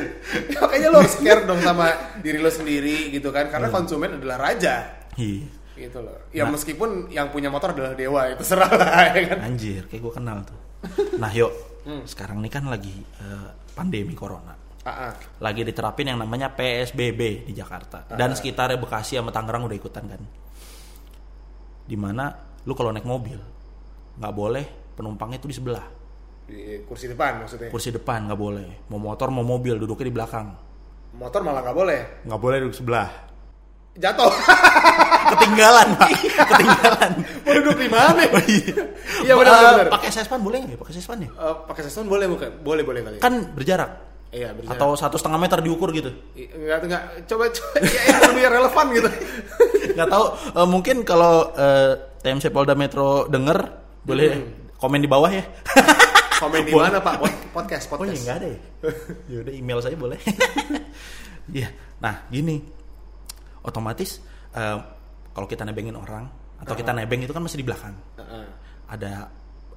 Makanya 0.56 0.88
lo 0.88 1.04
harus 1.04 1.16
care 1.20 1.44
dong 1.44 1.60
sama 1.60 1.92
diri 2.24 2.40
lo 2.40 2.48
sendiri 2.48 3.12
gitu 3.12 3.28
kan. 3.28 3.52
Karena 3.52 3.68
konsumen 3.68 4.16
adalah 4.16 4.40
raja. 4.52 5.04
Iya. 5.16 5.59
Gitu 5.80 5.98
loh. 5.98 6.12
Ya 6.30 6.44
Nah. 6.44 6.52
meskipun 6.52 7.08
yang 7.08 7.32
punya 7.32 7.48
motor 7.48 7.72
adalah 7.72 7.96
dewa, 7.96 8.28
itu 8.28 8.44
serah 8.44 8.68
lah 8.68 9.08
ya 9.16 9.32
kan. 9.32 9.38
Anjir, 9.42 9.88
kayak 9.88 10.02
gue 10.02 10.12
kenal 10.12 10.38
tuh. 10.44 10.58
Nah 11.16 11.32
yuk, 11.32 11.52
Hmm. 11.80 12.04
sekarang 12.04 12.38
ini 12.38 12.52
kan 12.52 12.68
lagi 12.68 12.92
eh, 13.18 13.48
pandemi 13.72 14.12
corona. 14.12 14.52
Ah, 14.80 15.08
ah. 15.08 15.12
Lagi 15.40 15.60
diterapin 15.60 16.08
yang 16.08 16.20
namanya 16.20 16.52
PSBB 16.52 17.44
di 17.44 17.52
Jakarta. 17.52 18.04
Dan 18.10 18.32
sekitarnya 18.32 18.76
Bekasi 18.76 19.16
sama 19.16 19.28
Tangerang 19.28 19.64
udah 19.64 19.76
ikutan 19.76 20.04
kan. 20.04 20.20
Di 21.84 21.96
mana 21.96 22.32
lu 22.62 22.72
kalau 22.72 22.88
naik 22.88 23.04
mobil, 23.04 23.36
nggak 24.16 24.32
boleh 24.32 24.64
penumpangnya 24.92 25.36
itu 25.36 25.48
di 25.48 25.56
sebelah. 25.56 25.84
Di 26.44 26.80
kursi 26.84 27.06
depan 27.06 27.44
maksudnya. 27.44 27.68
Kursi 27.68 27.88
depan 27.88 28.28
nggak 28.28 28.40
boleh. 28.40 28.68
Mau 28.88 28.96
motor 28.98 29.28
mau 29.28 29.44
mobil 29.44 29.76
duduknya 29.76 30.08
di 30.08 30.14
belakang. 30.16 30.48
Motor 31.12 31.40
malah 31.40 31.60
nggak 31.60 31.76
boleh. 31.76 32.00
Nggak 32.24 32.40
boleh 32.40 32.56
duduk 32.64 32.76
sebelah. 32.76 33.08
Jatuh. 33.96 34.32
Ketinggalan 35.30 35.88
pak. 35.94 36.08
Ketinggalan. 36.46 37.10
Mau 37.40 37.52
duduk 37.56 37.76
di 37.76 37.88
mana? 37.88 38.20
Oh, 38.26 38.42
iya. 38.44 38.74
Iya, 39.20 39.32
benar, 39.34 39.52
Eh, 39.52 39.62
benar. 39.76 39.86
Pakai 39.92 40.10
sespan 40.10 40.40
boleh 40.40 40.58
nggak? 40.60 40.74
ya? 40.74 40.78
Pakai 40.78 40.94
sespan 40.94 41.18
ya? 41.20 41.28
Eh, 41.30 41.54
pakai 41.66 41.82
session 41.84 42.06
boleh 42.06 42.26
bukan? 42.26 42.50
Boleh 42.60 42.82
boleh 42.82 43.00
kali. 43.00 43.16
Kan 43.18 43.52
berjarak. 43.52 43.90
Iya, 44.30 44.54
berjarak. 44.54 44.78
Atau 44.78 44.88
satu 44.94 45.16
setengah 45.16 45.38
meter 45.38 45.58
diukur 45.58 45.90
gitu. 45.90 46.10
Enggak, 46.34 46.78
enggak. 46.84 47.02
Coba, 47.26 47.44
coba. 47.48 47.70
Ya, 47.86 48.00
yang 48.06 48.22
lebih 48.30 48.44
relevan 48.48 48.86
gitu. 48.92 49.08
nggak 49.96 50.08
tahu 50.08 50.24
eh, 50.54 50.68
mungkin 50.68 50.96
kalau 51.02 51.34
eh, 51.52 51.92
TMC 52.20 52.50
Polda 52.50 52.74
Metro 52.74 53.26
denger 53.26 53.58
boleh 54.00 54.30
komen 54.76 55.00
di 55.00 55.08
bawah 55.08 55.30
ya. 55.30 55.44
Komen 56.40 56.64
di 56.64 56.72
mana 56.72 56.96
Pak? 56.96 57.20
Pod- 57.20 57.36
Podcast, 57.52 57.84
Oh 57.90 58.00
iya 58.00 58.16
podcast. 58.16 58.22
nggak 58.24 58.36
ada 58.38 58.48
ya? 58.48 58.58
ya 59.28 59.36
udah 59.44 59.52
email 59.52 59.78
saya 59.78 59.92
boleh. 59.92 60.16
Iya. 61.50 61.68
nah 61.98 62.24
gini, 62.28 62.64
otomatis 63.60 64.24
eh, 64.50 64.78
kalau 65.30 65.46
kita 65.46 65.62
nebengin 65.64 65.94
orang 65.94 66.26
atau 66.60 66.74
kita 66.76 66.92
nebeng 66.92 67.24
itu 67.24 67.32
kan 67.32 67.42
mesti 67.42 67.56
di 67.56 67.66
belakang. 67.66 67.94
Heeh. 68.20 68.46
Ada 68.90 69.12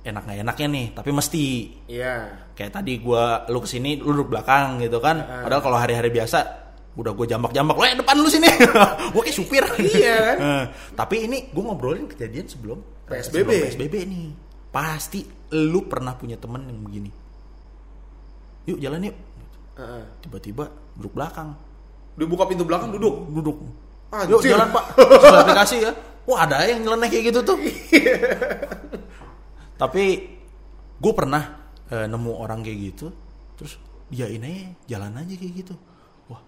enak 0.03 0.21
nggak 0.27 0.39
enaknya 0.43 0.67
nih, 0.67 0.85
tapi 0.91 1.09
mesti 1.15 1.43
Iya. 1.87 2.15
kayak 2.51 2.71
tadi 2.75 2.99
gua 2.99 3.47
lu 3.47 3.63
ke 3.63 3.69
sini 3.71 3.95
lu 3.97 4.11
duduk 4.11 4.35
belakang 4.35 4.83
gitu 4.83 4.99
kan. 4.99 5.21
Padahal 5.23 5.61
kalau 5.63 5.77
hari-hari 5.79 6.11
biasa 6.11 6.63
udah 6.93 7.09
gue 7.09 7.25
jambak-jambak, 7.25 7.73
"Weh, 7.73 7.97
depan 7.97 8.21
lu 8.21 8.29
sini." 8.29 8.45
gue 9.13 9.21
kayak 9.23 9.33
supir. 9.33 9.65
Iya 9.81 10.15
kan? 10.21 10.37
Tapi 10.99 11.25
ini 11.25 11.49
gue 11.49 11.63
ngobrolin 11.63 12.05
kejadian 12.05 12.45
sebelum 12.45 12.77
eh, 13.09 13.17
PSBB. 13.17 13.49
sebelum 13.49 13.65
PSBB 13.65 13.95
nih. 14.05 14.27
Pasti 14.69 15.25
lu 15.57 15.89
pernah 15.89 16.13
punya 16.13 16.37
temen 16.37 16.69
yang 16.69 16.81
begini. 16.85 17.09
Yuk 18.69 18.77
jalan 18.77 19.09
yuk. 19.09 19.15
Heeh. 19.79 20.03
Tiba-tiba 20.21 20.69
duduk 20.93 21.17
belakang. 21.17 21.49
Dibuka 22.13 22.45
pintu 22.45 22.61
belakang 22.61 22.93
duduk. 22.93 23.25
Duduk. 23.33 23.57
Anjir. 24.13 24.37
Yuk 24.37 24.41
jalan 24.45 24.69
pak. 24.69 24.85
Terus 25.25 25.37
aplikasi 25.41 25.75
ya. 25.81 25.91
Wah 26.23 26.39
ada 26.45 26.63
yang 26.69 26.85
nyeleneh 26.85 27.09
kayak 27.09 27.33
gitu 27.33 27.39
tuh. 27.41 27.57
Tapi 29.81 30.03
gue 31.01 31.13
pernah 31.17 31.73
eh, 31.89 32.05
nemu 32.05 32.31
orang 32.37 32.61
kayak 32.61 32.79
gitu. 32.93 33.11
Terus 33.57 33.75
dia 34.07 34.29
ini 34.29 34.71
jalan 34.85 35.17
aja 35.17 35.33
kayak 35.33 35.53
gitu. 35.65 35.75
Wah 36.29 36.39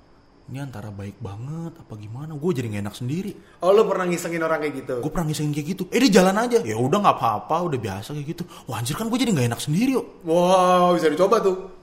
ini 0.47 0.63
antara 0.63 0.93
baik 0.93 1.19
banget 1.19 1.75
apa 1.75 1.93
gimana. 1.99 2.37
Gue 2.37 2.55
jadi 2.55 2.71
gak 2.71 2.83
enak 2.87 2.95
sendiri. 2.95 3.33
Oh 3.65 3.75
lu 3.75 3.83
pernah 3.83 4.07
ngisengin 4.07 4.39
orang 4.45 4.63
kayak 4.63 4.73
gitu? 4.85 4.95
Gue 5.03 5.11
pernah 5.11 5.27
ngisengin 5.27 5.51
kayak 5.51 5.67
gitu. 5.75 5.83
Eh 5.91 5.99
dia 6.07 6.23
jalan 6.23 6.37
aja. 6.39 6.63
Ya 6.63 6.77
udah 6.79 6.97
nggak 7.01 7.17
apa-apa. 7.19 7.67
Udah 7.67 7.79
biasa 7.81 8.15
kayak 8.15 8.27
gitu. 8.31 8.43
Wah 8.69 8.79
anjir 8.79 8.95
kan 8.95 9.11
gue 9.11 9.19
jadi 9.19 9.35
gak 9.35 9.47
enak 9.51 9.59
sendiri 9.59 9.99
yuk. 9.99 10.23
Wow, 10.23 10.95
bisa 10.95 11.11
dicoba 11.11 11.43
tuh. 11.43 11.74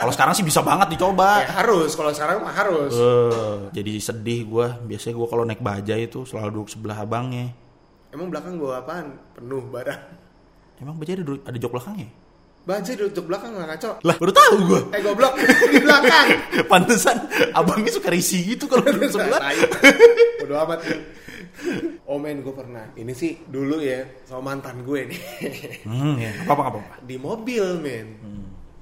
Kalau 0.00 0.12
sekarang 0.14 0.34
sih 0.38 0.46
bisa 0.46 0.62
banget 0.62 0.94
dicoba. 0.94 1.42
Ya, 1.42 1.50
harus, 1.62 1.98
kalau 1.98 2.14
sekarang 2.14 2.46
mah 2.46 2.54
harus. 2.54 2.94
Eh, 2.94 3.58
jadi 3.74 3.92
sedih 3.98 4.40
gue. 4.46 4.66
Biasanya 4.86 5.14
gue 5.18 5.28
kalau 5.28 5.42
naik 5.42 5.62
bajai 5.62 6.06
itu 6.06 6.22
selalu 6.22 6.62
duduk 6.62 6.68
sebelah 6.70 7.02
abangnya. 7.02 7.50
Emang 8.14 8.30
belakang 8.30 8.54
bawa 8.62 8.78
apaan? 8.86 9.18
Penuh 9.34 9.66
barang. 9.66 10.02
Emang 10.78 10.94
bajai 10.94 11.18
ada, 11.18 11.34
ada 11.50 11.56
jok 11.58 11.72
belakangnya? 11.74 12.08
Bajai 12.64 12.94
duduk 12.96 13.28
belakang 13.28 13.52
nggak 13.52 13.68
ngaco. 13.76 13.90
Lah 14.08 14.16
baru 14.16 14.32
tahu 14.32 14.54
gue. 14.70 14.80
Eh 14.96 15.00
goblok 15.04 15.34
di 15.68 15.78
belakang. 15.84 16.26
Pantesan 16.72 17.16
abangnya 17.52 17.92
suka 17.92 18.08
risih 18.08 18.56
gitu 18.56 18.64
kalau 18.70 18.88
duduk 18.88 19.12
sebelah. 19.12 19.36
Tai. 19.36 19.58
Bodo 20.40 20.54
amat. 20.64 20.80
Oh 22.08 22.16
men, 22.16 22.40
gue 22.40 22.54
pernah. 22.56 22.88
Ini 22.96 23.12
sih 23.12 23.36
dulu 23.44 23.84
ya 23.84 24.00
sama 24.24 24.56
mantan 24.56 24.80
gue 24.80 25.00
nih. 25.12 25.20
Hmm, 25.84 26.16
ya. 26.16 26.32
Apa 26.48 26.52
apa 26.56 26.78
apa. 26.80 26.96
Di 27.04 27.16
mobil 27.20 27.64
men. 27.84 28.06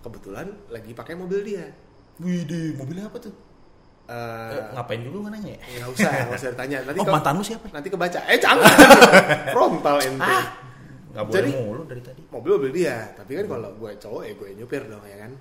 Kebetulan 0.02 0.46
lagi 0.68 0.90
pakai 0.90 1.14
mobil 1.14 1.40
dia. 1.42 1.64
Wih 2.18 2.42
deh, 2.42 2.74
mobilnya 2.74 3.06
apa 3.06 3.18
tuh? 3.18 3.34
Eh, 4.04 4.58
ngapain 4.72 5.00
juga 5.00 5.16
nggak 5.22 5.32
nanya 5.32 5.50
ya? 5.52 5.60
nggak 5.78 5.90
usah, 5.90 6.10
nggak 6.26 6.36
usah 6.36 6.50
ditanya. 6.52 6.78
Nanti 6.84 6.98
Oh 6.98 7.06
ke- 7.06 7.14
mantan 7.14 7.34
lu 7.34 7.44
siapa? 7.44 7.66
Nanti 7.70 7.88
kebaca. 7.88 8.20
Eh 8.24 8.36
jangan. 8.36 8.66
Frontal 9.54 9.96
ente. 10.02 10.26
Ah, 10.28 10.46
nggak 11.08 11.24
boleh 11.24 11.38
Jadi- 11.38 11.52
mulu 11.56 11.82
dari 11.84 12.02
tadi. 12.02 12.22
mobil 12.26 12.50
mobil 12.52 12.72
dia 12.74 12.96
tapi 13.12 13.36
kan 13.36 13.44
kalau 13.46 13.68
gue 13.74 13.90
cowok 13.94 14.22
ya 14.22 14.32
gue 14.32 14.48
nyupir 14.54 14.82
dong 14.86 15.04
ya 15.04 15.16
kan 15.18 15.32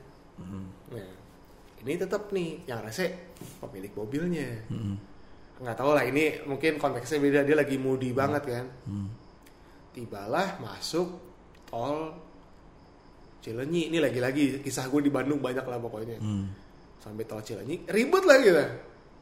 Nah, 0.92 1.12
ini 1.80 1.94
tetap 1.96 2.28
nih 2.30 2.66
yang 2.66 2.82
rese 2.82 3.32
pemilik 3.58 3.88
mobilnya 3.94 4.52
nggak 5.56 5.72
tahu 5.74 5.94
lah 5.94 6.04
ini 6.04 6.44
mungkin 6.44 6.76
konteksnya 6.76 7.18
beda 7.18 7.40
dia 7.42 7.56
lagi 7.56 7.78
moody 7.78 8.12
banget 8.12 8.44
kan 8.44 8.66
tibalah 9.92 10.60
masuk 10.60 11.08
tol 11.66 12.16
Cilenyi 13.42 13.90
ini 13.90 13.98
lagi-lagi 13.98 14.62
kisah 14.62 14.86
gue 14.86 15.02
di 15.02 15.10
Bandung 15.10 15.42
banyak 15.42 15.66
lah 15.66 15.78
pokoknya 15.78 16.18
Hmm. 16.18 16.46
sampai 16.98 17.26
tol 17.26 17.42
Cilenyi 17.42 17.90
ribut 17.90 18.22
lah 18.24 18.38
gitu 18.38 18.62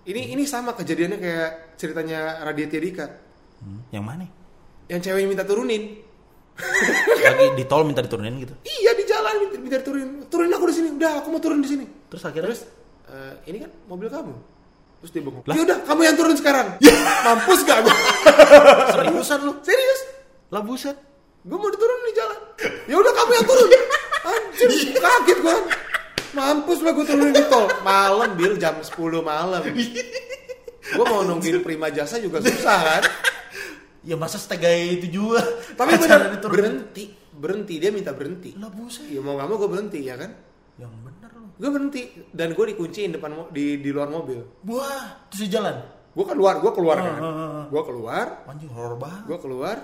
ini 0.06 0.32
ini 0.32 0.44
sama 0.44 0.72
kejadiannya 0.74 1.18
kayak 1.18 1.50
ceritanya 1.76 2.44
Raditya 2.44 2.80
Dika 2.80 3.08
Hmm, 3.60 3.84
Yang 3.92 4.04
mana? 4.04 4.26
yang 4.88 5.00
cewek 5.00 5.24
minta 5.26 5.44
turunin 5.44 6.00
Lagi 7.20 7.56
di 7.56 7.64
tol 7.64 7.88
minta 7.88 8.04
diturunin 8.04 8.36
gitu. 8.36 8.52
Iya 8.64 8.92
di 8.92 9.04
jalan 9.04 9.34
minta, 9.40 9.56
minta 9.58 9.80
turunin. 9.80 10.28
Turunin 10.28 10.52
aku 10.52 10.68
di 10.68 10.76
sini. 10.76 10.88
Udah, 10.92 11.24
aku 11.24 11.28
mau 11.30 11.40
turun 11.40 11.60
di 11.60 11.68
sini. 11.68 11.88
Terus 12.12 12.20
akhirnya 12.20 12.52
Terus 12.52 12.62
eh, 13.08 13.34
ini 13.48 13.58
kan 13.60 13.72
mobil 13.88 14.12
kamu. 14.12 14.34
Terus 15.00 15.12
dia 15.14 15.24
bengong. 15.24 15.44
Ya 15.48 15.62
udah, 15.64 15.78
kamu 15.88 16.02
yang 16.04 16.16
turun 16.20 16.36
sekarang. 16.36 16.68
Mampus 17.24 17.64
gak 17.64 17.80
gue? 17.80 17.96
seriusan 18.94 19.40
lu? 19.42 19.54
Serius? 19.64 20.00
Lah 20.52 20.60
buset. 20.60 21.00
Gue 21.42 21.56
mau 21.56 21.70
diturunin 21.70 22.06
di 22.06 22.14
jalan. 22.14 22.40
Ya 22.88 22.96
udah 22.98 23.14
kamu 23.14 23.32
yang 23.34 23.48
turun. 23.48 23.68
Anjir, 24.26 24.70
kaget 24.96 25.38
gue. 25.40 25.58
Mampus 26.30 26.80
lah 26.86 26.92
gue 26.94 27.06
turunin 27.08 27.34
di 27.34 27.44
tol. 27.50 27.66
Malam 27.82 28.38
bil 28.38 28.54
jam 28.62 28.78
10 28.78 28.94
malam. 29.24 29.62
Gue 30.90 31.06
mau 31.06 31.22
nungguin 31.26 31.62
prima 31.62 31.90
jasa 31.90 32.22
juga 32.22 32.42
susah 32.42 32.80
kan. 32.80 33.04
Ya 34.06 34.16
masa 34.16 34.40
setega 34.40 34.70
itu 34.70 35.10
juga. 35.10 35.42
Tapi 35.76 36.00
bener 36.00 36.38
diturunin. 36.38 36.56
berhenti. 36.56 37.06
Berhenti 37.36 37.74
dia 37.80 37.90
minta 37.92 38.12
berhenti. 38.16 38.56
Lah 38.56 38.72
buset. 38.72 39.08
Ya 39.10 39.20
mau 39.20 39.36
gak 39.36 39.48
mau 39.48 39.58
gue 39.58 39.70
berhenti 39.70 40.00
ya 40.06 40.16
kan. 40.16 40.32
Yang 40.80 40.94
bener 41.04 41.30
lu. 41.36 41.48
Gue 41.60 41.70
berhenti 41.72 42.02
dan 42.32 42.56
gue 42.56 42.66
dikunciin 42.76 43.12
depan 43.16 43.32
di 43.52 43.82
di 43.82 43.90
luar 43.92 44.08
mobil. 44.08 44.40
Wah, 44.70 45.28
terus 45.34 45.50
jalan. 45.50 45.76
Gue 46.10 46.26
keluar, 46.26 46.58
gue 46.60 46.72
keluar 46.74 46.98
kan. 47.00 47.16
Ah, 47.16 47.26
ah, 47.26 47.40
ah. 47.40 47.66
Gue 47.70 47.84
keluar, 47.86 48.26
Anjing 48.50 48.72
horor 48.74 48.98
banget. 48.98 49.24
gue 49.30 49.38
keluar. 49.40 49.78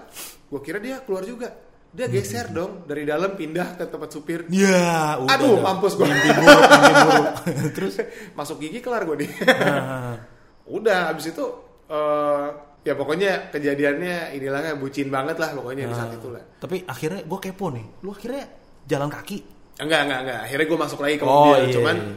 Gue 0.50 0.60
kira 0.64 0.78
dia 0.82 1.00
keluar 1.06 1.24
juga. 1.24 1.50
Dia 1.96 2.12
geser 2.12 2.52
dong 2.52 2.84
dari 2.84 3.04
dalam 3.04 3.34
pindah 3.34 3.80
ke 3.80 3.88
tempat 3.88 4.12
supir. 4.12 4.44
Ya, 4.52 5.16
udah. 5.16 5.32
Aduh, 5.32 5.58
mampus 5.58 5.96
gua. 5.96 6.06
Mimpi 6.06 6.28
buruk, 6.30 6.62
mimpi 6.68 6.94
buruk. 7.00 7.26
Terus 7.76 7.94
Masuk 8.34 8.60
gigi 8.60 8.80
kelar 8.80 9.04
gue 9.04 9.24
nih. 9.24 9.32
ah, 9.56 10.20
Udah, 10.68 11.10
abis 11.10 11.32
itu 11.32 11.46
eh 11.88 12.48
ya 12.84 12.94
pokoknya 12.94 13.50
kejadiannya 13.50 14.36
inilah 14.36 14.60
kan 14.62 14.74
bucin 14.76 15.08
banget 15.08 15.40
lah 15.40 15.56
pokoknya 15.56 15.88
di 15.88 15.96
saat 15.96 16.14
itu 16.14 16.30
lah. 16.30 16.44
tapi 16.60 16.84
akhirnya 16.84 17.24
gue 17.24 17.40
kepo 17.40 17.72
nih. 17.72 17.86
Lu 18.04 18.12
akhirnya 18.12 18.44
jalan 18.84 19.08
kaki. 19.08 19.38
Enggak, 19.80 20.00
enggak, 20.04 20.20
enggak. 20.22 20.40
Akhirnya 20.44 20.66
gue 20.68 20.80
masuk 20.80 21.00
lagi 21.00 21.16
ke 21.16 21.24
Oh, 21.24 21.32
mobil. 21.48 21.62
iya, 21.62 21.72
Cuman 21.72 21.96
iya. 21.96 22.16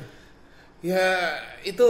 ya 0.83 1.07
itu 1.63 1.89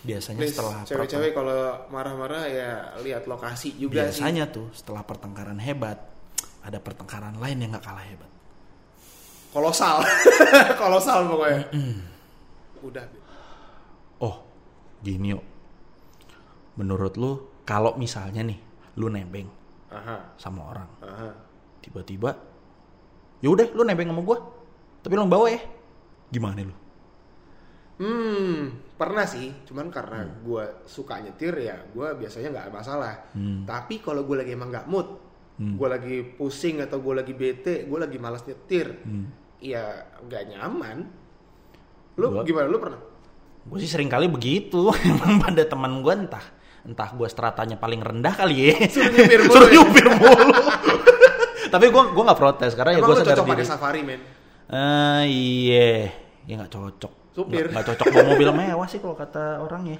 Biasanya 0.00 0.38
please, 0.40 0.54
setelah 0.54 0.76
cewek-cewek 0.82 1.30
kalau 1.32 1.58
marah-marah 1.88 2.42
ya 2.46 2.70
lihat 2.98 3.26
lokasi 3.26 3.76
juga 3.76 4.08
sih. 4.08 4.22
biasanya 4.24 4.48
tuh 4.48 4.72
setelah 4.72 5.02
pertengkaran 5.02 5.58
hebat 5.58 5.98
ada 6.68 6.78
pertengkaran 6.78 7.40
lain 7.40 7.56
yang 7.58 7.70
nggak 7.72 7.80
kalah 7.82 8.04
hebat. 8.04 8.28
kolosal 9.48 10.04
kolosal 10.80 11.24
pokoknya 11.26 11.64
udah 12.84 13.04
Oh, 14.18 14.42
gini 15.00 15.30
yuk. 15.30 15.44
Menurut 16.74 17.14
lu 17.16 17.30
kalau 17.62 17.94
misalnya 17.96 18.42
nih 18.42 18.58
lu 18.98 19.06
nebeng 19.08 19.46
aha 19.88 20.34
sama 20.36 20.68
orang, 20.68 20.90
aha 21.00 21.30
tiba-tiba 21.80 22.34
ya 23.38 23.48
udah 23.48 23.72
lu 23.72 23.86
nebeng 23.86 24.10
sama 24.10 24.20
gua. 24.20 24.38
Tapi 25.00 25.14
lu 25.14 25.24
bawa 25.24 25.46
ya. 25.48 25.60
Gimana 26.28 26.60
lu? 26.60 26.74
hmm 27.98 28.94
pernah 28.94 29.26
sih 29.26 29.50
cuman 29.66 29.90
karena 29.90 30.22
gue 30.22 30.64
suka 30.86 31.18
nyetir 31.18 31.50
ya 31.58 31.82
gue 31.90 32.06
biasanya 32.14 32.54
nggak 32.54 32.70
masalah 32.70 33.26
Hmm. 33.34 33.66
tapi 33.66 33.98
kalau 33.98 34.22
gue 34.22 34.38
lagi 34.38 34.54
emang 34.54 34.70
nggak 34.70 34.86
mood 34.86 35.06
Hmm. 35.58 35.74
gue 35.74 35.88
lagi 35.88 36.16
pusing 36.24 36.78
atau 36.78 36.98
gue 36.98 37.12
lagi 37.12 37.32
bete 37.32 37.82
gue 37.82 37.98
lagi 37.98 38.14
malas 38.16 38.42
nyetir 38.42 38.94
Hmm. 39.00 39.26
ya 39.58 39.90
nggak 40.20 40.42
nyaman 40.48 41.10
lu 42.14 42.26
Gua- 42.32 42.42
gimana 42.42 42.66
lu 42.66 42.78
pernah 42.78 43.00
Gue 43.60 43.78
sih 43.78 43.86
sering 43.86 44.06
kali 44.06 44.24
begitu. 44.26 44.88
Emang 45.04 45.36
pada 45.38 45.60
teman 45.60 46.00
gue 46.00 46.14
entah 46.16 46.40
entah 46.80 47.10
gue 47.10 47.26
stratanya 47.26 47.76
paling 47.76 47.98
rendah 47.98 48.32
kali 48.32 48.70
ya. 48.70 48.80
Suruh 48.88 49.12
nyupir 49.12 49.40
mulu 49.40 49.52
Suruh 49.52 49.66
ya? 49.66 49.74
nyupir 49.76 50.06
mulu. 50.08 50.46
Tapi 51.74 51.86
gue 51.86 52.02
gue 52.08 52.22
nggak 52.24 52.38
protes 52.38 52.72
karena 52.72 52.90
ya 52.90 52.96
emang 52.96 53.08
gue 53.08 53.12
lu 53.12 53.20
sadar 53.20 53.28
cocok 53.28 53.44
diri. 53.44 53.52
pakai 53.52 53.66
safari 53.66 54.00
men 54.00 54.20
Eh 54.68 55.22
iya, 55.28 56.08
ya 56.44 56.54
nggak 56.56 56.70
cocok. 56.70 57.12
Supir. 57.30 57.66
Nggak- 57.66 57.72
nggak 57.74 57.86
cocok 57.92 58.06
bawa 58.08 58.24
mobil 58.30 58.48
mewah 58.52 58.86
sih 58.86 58.98
kalau 58.98 59.12
kata 59.14 59.44
orang 59.58 59.82
ya. 59.86 59.98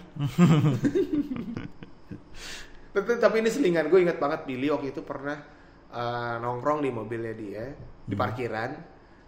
Tapi, 2.99 3.13
tapi 3.19 3.37
ini 3.41 3.51
selingan 3.51 3.87
gue 3.87 4.01
ingat 4.03 4.19
banget 4.19 4.41
Billy 4.45 4.69
waktu 4.69 4.91
itu 4.91 5.01
pernah 5.03 5.39
eh, 5.89 6.35
nongkrong 6.39 6.83
di 6.83 6.91
mobilnya 6.91 7.35
dia 7.35 7.65
di 8.05 8.15
Hmm. 8.17 8.23
parkiran 8.25 8.71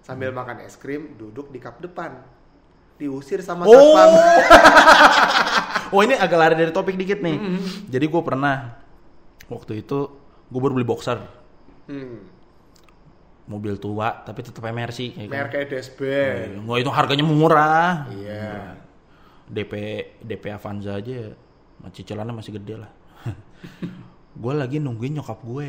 sambil 0.00 0.32
makan 0.32 0.64
es 0.64 0.74
krim 0.74 1.14
duduk 1.14 1.52
di 1.52 1.60
kap 1.60 1.78
depan 1.78 2.16
diusir 2.96 3.40
sama 3.40 3.64
Oh. 3.64 3.72
satpam 3.72 4.10
Oh 5.90 6.06
ini 6.06 6.14
agak 6.14 6.38
lari 6.38 6.54
dari 6.54 6.70
topik 6.70 6.94
dikit 6.94 7.18
nih. 7.18 7.34
Mm-hmm. 7.34 7.90
Jadi 7.90 8.04
gue 8.06 8.22
pernah 8.22 8.78
waktu 9.50 9.82
itu 9.82 9.98
gue 10.46 10.60
baru 10.62 10.78
beli 10.78 10.86
boxer 10.86 11.18
hmm. 11.90 12.18
mobil 13.50 13.74
tua 13.82 14.22
tapi 14.22 14.46
tetap 14.46 14.62
MRC 14.62 15.18
kayak 15.18 15.50
kayak 15.50 15.50
kan. 15.50 15.66
dashboard 15.74 16.62
Nggak 16.62 16.78
itu 16.86 16.90
harganya 16.94 17.24
murah. 17.26 18.06
iya 18.14 18.78
DP 19.50 19.72
DP 20.22 20.44
Avanza 20.54 20.94
aja 20.94 21.34
cicilannya 21.90 22.34
masih 22.38 22.54
gede 22.62 22.78
lah. 22.78 22.90
gue 24.36 24.52
lagi 24.52 24.76
nungguin 24.76 25.14
nyokap 25.14 25.40
gue 25.42 25.68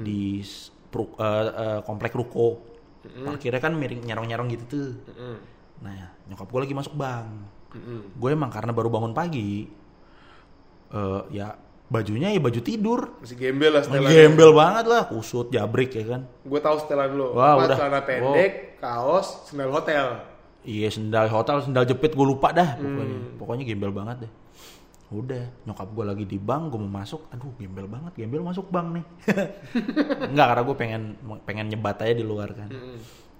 di 0.00 0.38
s- 0.38 0.70
pru- 0.86 1.14
eh, 1.14 1.24
eh, 1.50 1.80
komplek 1.80 2.12
ruko 2.12 2.62
parkirnya 3.04 3.58
kan 3.58 3.72
miring 3.72 4.00
nyarong-nyarong 4.02 4.48
gitu 4.50 4.64
tuh 4.66 4.88
Mm-mm. 5.06 5.36
nah 5.80 5.92
nyokap 6.24 6.46
gue 6.46 6.60
lagi 6.62 6.74
masuk 6.74 6.94
bank 6.94 7.28
Mm-mm. 7.72 8.00
gue 8.14 8.28
emang 8.30 8.48
karena 8.48 8.70
baru 8.70 8.88
bangun 8.88 9.12
pagi 9.12 9.66
eh, 10.90 11.22
ya 11.30 11.52
bajunya 11.84 12.28
ya 12.28 12.40
baju 12.40 12.60
tidur 12.60 13.00
Masih 13.20 13.36
gembel 13.36 13.70
lah 13.70 13.82
setelan. 13.82 14.08
gembel 14.08 14.50
banget 14.52 14.84
lah 14.86 15.02
kusut 15.04 15.46
jabrik 15.48 15.92
ya 15.92 16.04
kan 16.08 16.22
Gue 16.42 16.58
tahu 16.58 16.76
setelan 16.76 17.12
lo. 17.12 17.34
Wah, 17.34 17.60
udah. 17.60 17.76
Celana 17.76 18.00
pendek, 18.00 18.52
kaos, 18.78 19.44
sandal 19.44 19.68
hotel. 19.70 20.06
iya 20.62 20.88
sendal 20.88 21.28
hotel 21.28 21.60
sendal 21.60 21.84
jepit 21.84 22.10
gue 22.10 22.24
lupa 22.24 22.48
dah 22.50 22.72
pokoknya 22.74 23.04
Hmm. 23.04 23.36
pokoknya 23.36 23.64
gembel 23.64 23.92
banget 23.92 24.16
deh 24.24 24.32
udah 25.08 25.64
nyokap 25.64 25.88
gue 25.90 26.04
lagi 26.04 26.24
di 26.24 26.38
bank 26.38 26.72
gue 26.72 26.80
mau 26.80 27.00
masuk. 27.00 27.28
Aduh 27.30 27.52
gembel 27.56 27.84
banget 27.86 28.12
gembel 28.16 28.40
masuk 28.40 28.68
bank 28.68 28.88
nih. 28.96 29.04
Enggak 30.32 30.46
karena 30.52 30.62
gue 30.64 30.76
pengen 30.76 31.02
pengen 31.42 31.66
nyebat 31.68 32.00
aja 32.00 32.14
di 32.14 32.24
luar 32.24 32.50
kan. 32.52 32.68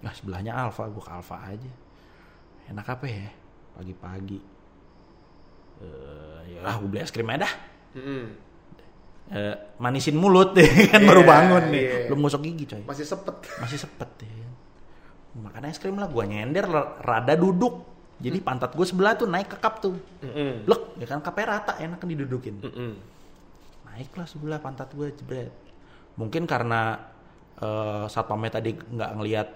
Nah 0.01 0.13
sebelahnya 0.13 0.53
Alfa 0.55 0.87
gue 0.87 1.01
ke 1.01 1.11
Alfa 1.11 1.37
aja. 1.41 1.73
Enak 2.69 2.87
apa 2.87 3.07
ya? 3.07 3.29
Pagi-pagi. 3.75 4.39
Eh 5.83 6.41
ya 6.55 6.61
lah 6.63 6.77
gue 6.79 6.89
beli 6.89 7.01
es 7.01 7.11
krim 7.11 7.27
aja 7.29 7.49
dah. 7.49 7.53
Eh, 9.25 9.57
manisin 9.81 10.21
mulut 10.21 10.53
deh 10.53 10.69
kan 10.93 11.01
Iya, 11.01 11.09
baru 11.09 11.23
bangun 11.25 11.65
nih. 11.73 11.81
iya. 11.81 11.99
belum 12.13 12.21
gosok 12.23 12.45
gigi 12.45 12.65
coy. 12.69 12.83
Masih 12.85 13.09
sepet. 13.09 13.37
masih 13.57 13.79
sepet 13.81 14.11
ya. 14.21 14.49
Makan 15.35 15.65
es 15.65 15.81
krim 15.81 15.97
lah 15.97 16.07
gue 16.07 16.25
nyender 16.29 16.69
rada 17.01 17.33
duduk 17.35 17.94
jadi 18.23 18.39
pantat 18.39 18.79
gue 18.79 18.87
sebelah 18.87 19.19
tuh 19.19 19.27
naik 19.27 19.51
ke 19.51 19.59
kap 19.59 19.83
tuh. 19.83 19.99
Mm-mm. 20.23 20.71
Lek, 20.71 20.83
ya 21.03 21.07
kan 21.11 21.19
kapnya 21.19 21.59
rata 21.59 21.73
enak 21.79 21.99
kan 21.99 22.09
didudukin. 22.09 22.63
Mm-mm. 22.63 22.93
naiklah 23.95 24.27
sebelah 24.27 24.59
pantat 24.59 24.91
gue 24.91 25.07
jebret. 25.15 25.55
Mungkin 26.19 26.51
karena 26.51 26.99
eh, 27.63 28.05
satpamnya 28.11 28.59
tadi 28.59 28.75
nggak 28.75 29.11
ngelihat 29.19 29.49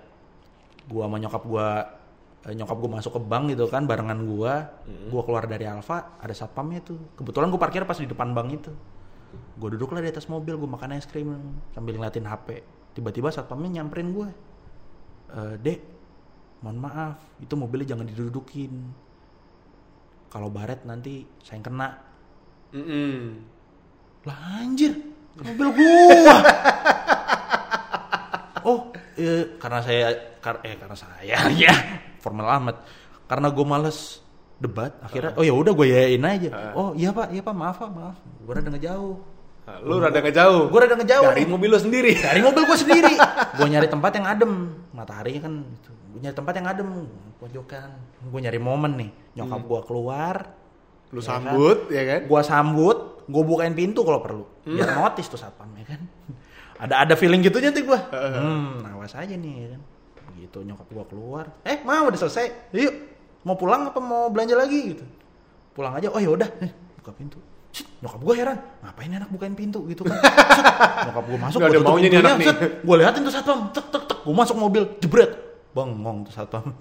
gua 0.86 1.10
sama 1.10 1.18
nyokap 1.18 1.42
gua 1.42 1.66
eh, 2.46 2.54
nyokap 2.54 2.76
gue 2.78 2.90
masuk 2.90 3.12
ke 3.18 3.20
bank 3.26 3.44
gitu 3.50 3.66
kan 3.66 3.82
barengan 3.90 4.22
gua 4.22 4.70
gua 5.10 5.22
keluar 5.26 5.50
dari 5.50 5.66
Alfa 5.66 6.18
ada 6.22 6.34
satpamnya 6.34 6.82
tuh. 6.86 6.98
Kebetulan 7.18 7.50
gue 7.50 7.58
parkir 7.58 7.82
pas 7.82 7.98
di 7.98 8.06
depan 8.06 8.30
bank 8.30 8.48
itu. 8.54 8.70
Gue 9.58 9.68
duduklah 9.74 9.98
di 9.98 10.08
atas 10.08 10.30
mobil 10.30 10.54
gue 10.54 10.70
makan 10.70 10.94
es 10.96 11.04
krim 11.10 11.34
sambil 11.74 11.98
ngeliatin 11.98 12.24
HP 12.24 12.62
tiba-tiba 12.96 13.28
satpamnya 13.30 13.78
nyamperin 13.82 14.10
gue 14.10 14.28
"Eh, 15.34 15.54
dek 15.60 15.78
mohon 16.62 16.78
maaf 16.82 17.18
itu 17.38 17.54
mobilnya 17.54 17.94
jangan 17.94 18.06
didudukin 18.08 18.72
kalau 20.28 20.52
baret 20.52 20.84
nanti 20.84 21.24
saya 21.40 21.60
yang 21.60 21.64
kena 21.64 21.88
Mm-mm. 22.68 23.40
lah 24.28 24.60
anjir, 24.60 24.92
mobil 25.40 25.72
gua. 25.72 26.36
oh, 28.68 28.92
eh, 29.16 29.56
karena 29.56 29.80
saya 29.80 30.12
kar 30.36 30.60
eh 30.60 30.76
karena 30.76 30.92
saya 30.92 31.48
ya 31.64 31.72
formal 32.20 32.60
amat. 32.60 32.76
Karena 33.24 33.48
gue 33.48 33.64
males 33.64 34.20
debat, 34.60 34.92
akhirnya 35.00 35.32
oh 35.40 35.44
ya 35.48 35.56
udah 35.56 35.72
gue 35.72 35.86
yain 35.88 36.28
aja. 36.28 36.76
Oh 36.76 36.92
iya 36.92 37.08
pak, 37.08 37.32
iya 37.32 37.40
pak 37.40 37.56
maaf 37.56 37.80
pak 37.80 37.88
maaf. 37.88 38.20
Gue 38.20 38.52
rada 38.52 38.68
ngejauh. 38.68 39.16
Nah, 39.68 39.78
lu 39.84 39.94
rada 40.00 40.20
ngejauh. 40.24 40.64
Gue 40.72 40.80
rada 40.80 40.96
ngejauh. 40.96 41.28
Dari 41.28 41.44
nih. 41.44 41.48
mobil 41.48 41.68
lu 41.68 41.80
sendiri. 41.80 42.12
Dari 42.16 42.40
mobil 42.40 42.62
gue 42.64 42.78
sendiri. 42.80 43.14
gue 43.60 43.66
nyari 43.68 43.88
tempat 43.88 44.10
yang 44.16 44.26
adem. 44.28 44.52
Mataharinya 44.96 45.40
kan, 45.44 45.54
gitu. 45.76 45.92
Gue 46.08 46.18
nyari 46.24 46.36
tempat 46.36 46.52
yang 46.56 46.66
adem. 46.68 46.88
Pojokan. 47.38 47.90
Gue 48.28 48.40
nyari 48.42 48.60
momen 48.60 48.92
nih. 48.96 49.10
Nyokap 49.38 49.60
gue 49.64 49.80
keluar. 49.86 50.36
Lu 51.08 51.20
ya 51.24 51.24
kan? 51.24 51.40
sambut, 51.40 51.78
ya 51.88 52.02
kan? 52.04 52.20
gua 52.28 52.40
sambut, 52.44 52.98
gua 53.24 53.42
bukain 53.44 53.72
pintu 53.72 54.04
kalau 54.04 54.20
perlu. 54.20 54.44
Biar 54.68 54.92
notice 54.92 55.28
tuh 55.32 55.40
satpam 55.40 55.72
ya 55.80 55.96
kan. 55.96 56.00
Ada 56.84 56.94
ada 57.02 57.14
feeling 57.18 57.42
gitunya 57.42 57.74
tuh 57.74 57.90
gua. 57.90 57.98
Hmm, 58.12 58.86
awas 58.86 59.10
aja 59.18 59.34
nih 59.34 59.52
ya 59.66 59.68
kan. 59.74 59.80
Gitu 60.38 60.58
nyokap 60.62 60.86
gua 60.92 61.04
keluar. 61.08 61.44
Eh, 61.66 61.82
mau 61.82 62.06
udah 62.06 62.20
selesai. 62.20 62.70
Yuk. 62.70 62.94
Mau 63.42 63.58
pulang 63.58 63.90
apa 63.90 63.98
mau 63.98 64.28
belanja 64.30 64.54
lagi 64.54 64.94
gitu. 64.94 65.04
Pulang 65.74 65.96
aja. 65.98 66.12
Oh 66.12 66.20
ya 66.22 66.30
udah, 66.30 66.46
Eh, 66.62 66.70
buka 67.02 67.10
pintu. 67.16 67.40
Shit, 67.72 67.88
nyokap 68.04 68.20
gua 68.20 68.34
heran, 68.36 68.58
ngapain 68.84 69.10
enak 69.10 69.28
bukain 69.32 69.56
pintu 69.56 69.88
gitu 69.88 70.04
kan. 70.06 70.20
Nyokap 71.08 71.24
gua 71.24 71.38
masuk, 71.48 71.58
ada 71.64 71.72
tutup 71.72 71.94
pintunya, 71.98 72.20
anak. 72.20 72.38
Gua 72.84 72.96
liatin 73.00 73.20
tuh 73.24 73.32
satpam, 73.32 73.58
tek 73.72 73.86
tek 73.88 74.04
tek, 74.06 74.18
gua 74.22 74.34
masuk 74.44 74.56
mobil, 74.60 74.82
jebret. 75.00 75.47
Bengong 75.68 76.24
tuh 76.24 76.32
satpam. 76.32 76.74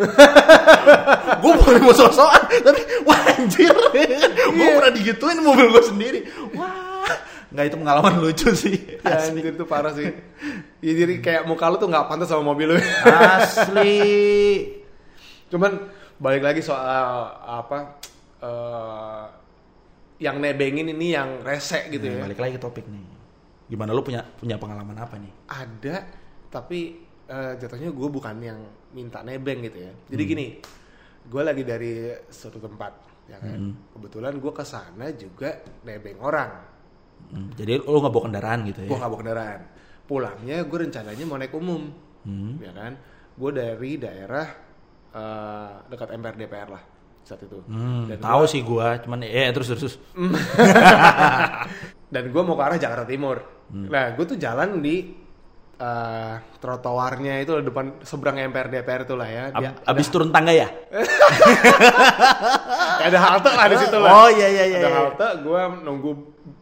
gue 1.38 1.54
boleh 1.56 1.80
mau 1.80 1.92
sosokan 1.92 2.44
tapi 2.58 2.82
wah 3.04 3.20
anjir 3.30 3.70
gue 3.70 4.04
Iya. 4.50 4.74
pernah 4.74 4.92
digituin 4.92 5.40
mobil 5.40 5.68
gue 5.70 5.84
sendiri 5.84 6.20
wah 6.52 7.06
nggak 7.48 7.66
itu 7.66 7.78
pengalaman 7.78 8.14
lucu 8.18 8.50
sih 8.52 8.76
Ya, 9.00 9.24
anjir 9.24 9.52
itu 9.52 9.64
parah 9.64 9.92
sih. 9.92 10.12
Ya, 10.78 10.94
jadi 10.96 11.14
kayak 11.18 11.44
muka 11.46 11.64
lu 11.66 11.78
tuh 11.78 11.88
nggak 11.88 12.06
pantas 12.06 12.28
sama 12.28 12.44
mobil 12.46 12.70
lu. 12.70 12.80
asli 13.06 13.96
Cuman 15.52 15.80
balik 16.18 16.44
lagi 16.44 16.60
soal 16.60 16.84
apa 17.40 18.02
eh, 18.38 19.24
yang 20.20 20.38
nebengin 20.38 20.90
ini 20.90 21.14
yang 21.14 21.40
rese 21.40 21.88
gitu 21.88 22.04
Nah, 22.04 22.14
ya. 22.14 22.22
balik 22.26 22.38
lagi 22.38 22.54
ke 22.56 22.62
topik 22.62 22.84
nih 22.84 23.06
gimana 23.68 23.92
lu 23.92 24.00
punya 24.00 24.24
punya 24.24 24.56
pengalaman 24.56 24.96
apa 24.96 25.16
nih 25.16 25.32
Ada 25.46 26.04
tapi 26.48 27.07
eh, 27.28 27.54
jatuhnya 27.56 27.92
gue 27.92 28.08
bukan 28.08 28.36
yang 28.40 28.60
minta 28.92 29.22
nebeng 29.22 29.62
gitu 29.62 29.84
ya. 29.84 29.92
Jadi 30.08 30.24
gini, 30.24 30.46
gue 31.24 31.42
lagi 31.44 31.64
dari 31.64 31.92
suatu 32.28 32.58
tempat 32.58 32.94
ya 33.28 33.38
kan. 33.38 33.76
Kebetulan 33.94 34.40
gue 34.40 34.52
ke 34.52 34.64
sana 34.64 35.12
juga 35.12 35.52
nebeng 35.84 36.18
orang. 36.20 36.52
Hmm, 37.28 37.50
jadi 37.54 37.82
lu 37.82 37.98
nggak 37.98 38.14
bawa 38.14 38.24
kendaraan 38.30 38.60
gitu 38.70 38.80
ya 38.86 38.90
Gue 38.90 38.98
nggak 38.98 39.12
bawa 39.12 39.20
kendaraan. 39.20 39.62
Pulangnya 40.08 40.58
gue 40.64 40.78
rencananya 40.80 41.26
mau 41.28 41.36
naik 41.36 41.54
umum, 41.54 41.84
Hmm. 42.24 42.56
ya 42.60 42.72
kan. 42.72 42.94
Gue 43.36 43.52
dari 43.52 43.92
daerah 43.98 44.48
eh, 45.08 45.72
dekat 45.88 46.10
MPR 46.14 46.36
DPR 46.36 46.70
lah 46.72 46.84
saat 47.24 47.44
itu. 47.44 47.60
Hmm, 47.68 48.08
Dan 48.08 48.24
tahu 48.24 48.44
sih 48.48 48.64
gua 48.64 48.96
cuman 49.04 49.20
eh 49.26 49.52
terus 49.52 49.68
terus, 49.68 49.82
terus. 49.84 49.96
dan 52.14 52.24
gue 52.32 52.42
mau 52.44 52.56
ke 52.56 52.64
arah 52.64 52.80
Jakarta 52.80 53.04
Timur. 53.04 53.38
Hmm. 53.68 53.88
Nah, 53.92 54.16
gue 54.16 54.24
tuh 54.24 54.40
jalan 54.40 54.80
di 54.80 55.12
eh, 55.78 56.34
trotoarnya 56.58 57.40
itu 57.40 57.54
depan 57.62 58.02
seberang 58.02 58.38
MPR 58.44 58.68
DPR 58.68 59.02
itu 59.04 59.14
lah 59.14 59.28
ya. 59.28 59.44
Ab- 59.50 59.62
Dia, 59.62 59.72
abis 59.84 60.08
turun 60.08 60.30
tangga 60.30 60.52
ya 60.52 60.68
ada 63.00 63.18
halte 63.20 63.50
lah 63.50 63.66
di 63.68 63.78
situ 63.80 63.98
lah. 63.98 64.10
oh 64.12 64.30
iya 64.30 64.48
iya 64.48 64.64
iya 64.66 64.78
ada 64.78 64.88
iya. 64.88 64.98
halte, 65.00 65.28
gue 65.40 65.62
nunggu 65.82 66.12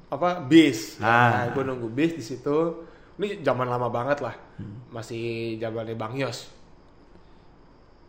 apa 0.08 0.30
bis. 0.39 0.97
Ah. 0.97 1.47
Nah, 1.47 1.51
gue 1.51 1.63
nunggu 1.63 1.88
bis 1.89 2.13
di 2.13 2.23
situ. 2.23 2.58
Ini 3.15 3.39
zaman 3.41 3.63
lama 3.65 3.88
banget 3.88 4.19
lah, 4.19 4.36
Hmm. 4.56 4.88
masih 4.89 5.23
zamannya 5.56 5.95
Bang 5.95 6.13
Yos, 6.13 6.51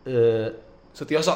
Eh, 0.03 0.47
Sutioso. 0.89 1.35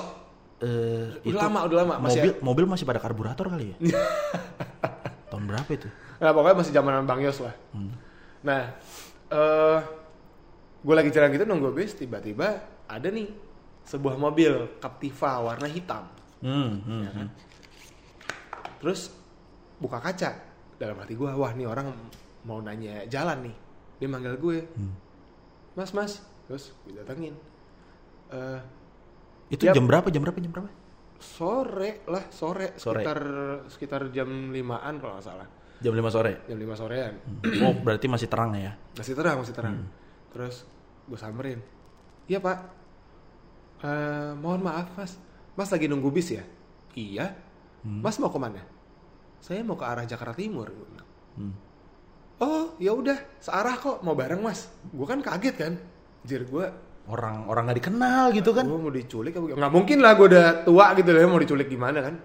eh, 0.57 1.07
Udah 1.23 1.39
lama, 1.41 1.59
udah 1.65 1.77
lama. 1.81 1.93
Masih- 2.01 2.19
mobil 2.21 2.31
mobil 2.41 2.65
masih 2.69 2.83
pada 2.83 2.99
karburator 2.99 3.47
kali 3.47 3.71
ya 3.71 3.77
tahun 5.29 5.43
berapa 5.45 5.69
itu 5.69 5.87
Nah, 6.17 6.29
pokoknya 6.29 6.55
masih 6.55 6.71
zaman 6.71 7.01
Bang 7.01 7.19
Yos 7.19 7.39
lah. 7.39 7.55
Hmm. 7.71 7.95
Nah, 8.41 8.75
eh 9.31 9.79
gue 10.81 10.95
lagi 10.97 11.09
jalan 11.09 11.31
gitu 11.31 11.45
nunggu 11.45 11.71
bis, 11.71 11.93
tiba-tiba 11.93 12.59
ada 12.85 13.07
nih 13.07 13.29
sebuah 13.81 14.15
mobil 14.15 14.77
Captiva 14.77 15.41
warna 15.41 15.65
hitam. 15.65 16.05
hmm, 16.41 16.71
hmm, 16.83 17.01
Ya 17.01 17.11
kan? 17.11 17.27
hmm. 17.27 17.29
Terus 18.81 19.13
buka 19.77 20.01
kaca. 20.01 20.31
Dalam 20.77 20.97
hati 20.97 21.13
gue, 21.13 21.29
wah 21.29 21.53
nih 21.53 21.69
orang 21.69 21.93
mau 22.43 22.57
nanya 22.59 23.05
jalan 23.05 23.45
nih. 23.45 23.55
Dia 24.01 24.07
manggil 24.09 24.33
gue, 24.37 24.65
Hmm. 24.73 24.93
mas 25.77 25.93
mas. 25.93 26.25
Terus 26.49 26.73
gue 26.83 26.97
datengin. 26.97 27.37
Eh 28.33 28.59
itu 29.51 29.67
jam 29.67 29.85
berapa 29.85 30.07
jam 30.09 30.23
berapa 30.23 30.39
jam 30.39 30.51
berapa 30.51 30.71
sore 31.21 32.01
lah, 32.09 32.23
sore, 32.33 32.73
Sore. 32.81 33.03
sekitar 33.05 33.19
sekitar 33.69 34.01
jam 34.09 34.49
limaan 34.49 34.97
kalau 34.97 35.19
nggak 35.19 35.27
salah. 35.27 35.45
Jam 35.81 35.93
5 35.97 36.13
sore 36.13 36.33
Jam 36.45 36.57
5 36.57 36.81
sorean. 36.81 37.13
oh 37.65 37.73
berarti 37.81 38.05
masih 38.05 38.29
terang 38.29 38.53
ya 38.53 38.77
Masih 38.93 39.13
terang, 39.17 39.41
masih 39.41 39.55
terang. 39.55 39.75
Hmm. 39.81 39.87
Terus 40.31 40.63
gue 41.09 41.19
samperin. 41.19 41.59
Iya 42.29 42.39
pak. 42.39 42.57
Eh, 43.81 44.31
mohon 44.37 44.61
maaf 44.63 44.93
mas. 44.95 45.17
Mas 45.57 45.69
lagi 45.73 45.89
nunggu 45.89 46.13
bis 46.13 46.31
ya? 46.31 46.43
Iya. 46.95 47.35
Hmm. 47.83 47.99
Mas 47.99 48.15
mau 48.21 48.29
ke 48.31 48.39
mana? 48.39 48.61
Saya 49.41 49.65
mau 49.65 49.75
ke 49.75 49.83
arah 49.83 50.05
Jakarta 50.05 50.37
Timur. 50.37 50.69
Bilang. 50.69 51.09
Hmm. 51.35 51.53
Oh 52.41 52.77
ya 52.77 52.93
udah, 52.93 53.17
searah 53.41 53.75
kok. 53.75 54.05
Mau 54.05 54.13
bareng 54.15 54.39
mas? 54.39 54.69
Gue 54.93 55.07
kan 55.09 55.19
kaget 55.19 55.55
kan. 55.57 55.73
Jir 56.21 56.45
gue, 56.45 56.65
orang 57.09 57.49
orang 57.49 57.63
nggak 57.65 57.79
dikenal 57.81 58.29
gitu 58.29 58.53
kan 58.53 58.61
gue 58.61 58.77
mau 58.77 58.93
diculik 58.93 59.33
apa? 59.33 59.57
Nggak 59.57 59.73
mungkin 59.73 59.97
lah 60.05 60.13
gue 60.13 60.27
udah 60.29 60.47
tua 60.61 60.85
gitu 60.93 61.09
lah 61.09 61.25
mau 61.25 61.41
diculik 61.41 61.67
gimana 61.67 61.99
kan? 62.05 62.15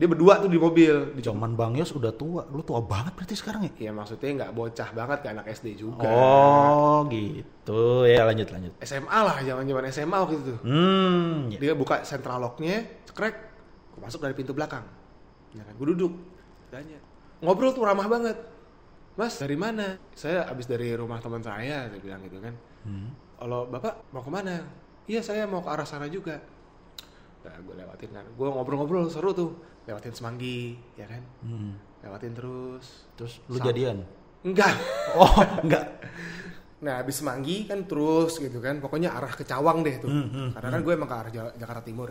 Dia 0.00 0.08
berdua 0.08 0.40
tuh 0.40 0.48
di 0.48 0.56
mobil. 0.56 1.12
Di 1.12 1.20
Zaman 1.20 1.52
Bang 1.52 1.76
Yos 1.76 1.92
udah 1.92 2.08
tua, 2.16 2.48
lu 2.48 2.64
tua 2.64 2.80
banget 2.80 3.12
berarti 3.12 3.36
sekarang 3.36 3.68
ya? 3.68 3.72
Ya 3.76 3.92
maksudnya 3.92 4.32
nggak 4.32 4.52
bocah 4.56 4.88
banget 4.96 5.18
kayak 5.20 5.34
anak 5.36 5.46
SD 5.52 5.76
juga. 5.76 6.08
Oh 6.08 7.04
gitu, 7.12 8.08
ya 8.08 8.24
lanjut 8.24 8.48
lanjut. 8.48 8.72
SMA 8.80 9.18
lah, 9.20 9.36
zaman 9.44 9.68
zaman 9.68 9.84
SMA 9.92 10.16
waktu 10.16 10.40
itu. 10.40 10.54
Hmm, 10.64 11.52
ya. 11.52 11.58
Dia 11.60 11.72
buka 11.76 12.00
central 12.00 12.40
locknya, 12.40 12.80
cekrek, 13.04 13.36
masuk 14.00 14.24
dari 14.24 14.32
pintu 14.32 14.56
belakang. 14.56 14.88
Ya 15.52 15.60
kan, 15.68 15.76
gue 15.76 15.88
duduk, 15.92 16.16
tanya. 16.72 16.96
Ngobrol 17.44 17.76
tuh 17.76 17.84
ramah 17.84 18.08
banget. 18.08 18.36
mas 19.10 19.36
dari 19.36 19.52
mana 19.52 20.00
saya 20.16 20.48
habis 20.48 20.64
dari 20.64 20.96
rumah 20.96 21.20
teman 21.20 21.44
saya 21.44 21.92
saya 21.92 22.00
bilang 22.00 22.24
gitu 22.24 22.40
kan 22.40 22.54
Hmm. 22.88 23.12
kalau 23.36 23.68
bapak 23.68 24.08
mau 24.16 24.24
ke 24.24 24.32
mana 24.32 24.64
iya 25.04 25.20
saya 25.20 25.44
mau 25.44 25.60
ke 25.60 25.68
arah 25.68 25.84
sana 25.84 26.08
juga 26.08 26.40
nah 27.40 27.54
gue 27.56 27.74
lewatin 27.74 28.10
kan. 28.10 28.24
Gue 28.30 28.46
ngobrol-ngobrol 28.46 29.08
seru 29.08 29.30
tuh. 29.30 29.50
Lewatin 29.82 30.12
semanggi 30.12 30.76
ya 30.94 31.04
kan? 31.04 31.22
Hmm. 31.40 31.72
lewatin 32.00 32.32
terus. 32.32 33.04
Terus 33.12 33.40
lu 33.46 33.56
Sam- 33.56 33.66
jadian? 33.66 33.96
enggak. 34.42 34.72
Oh, 35.18 35.28
enggak. 35.60 35.84
nah 36.80 36.96
habis 36.96 37.18
semanggi 37.18 37.64
kan 37.64 37.84
terus 37.84 38.36
gitu 38.36 38.58
kan. 38.58 38.78
Pokoknya 38.78 39.10
arah 39.10 39.30
ke 39.30 39.42
Cawang 39.42 39.80
deh 39.80 39.96
tuh. 39.96 40.08
Hmm, 40.08 40.28
hmm, 40.28 40.48
karena 40.54 40.68
kan 40.70 40.80
gue 40.80 40.92
emang 40.92 41.06
ke 41.06 41.16
arah 41.16 41.30
Ja- 41.30 41.54
Jakarta 41.54 41.82
Timur. 41.82 42.08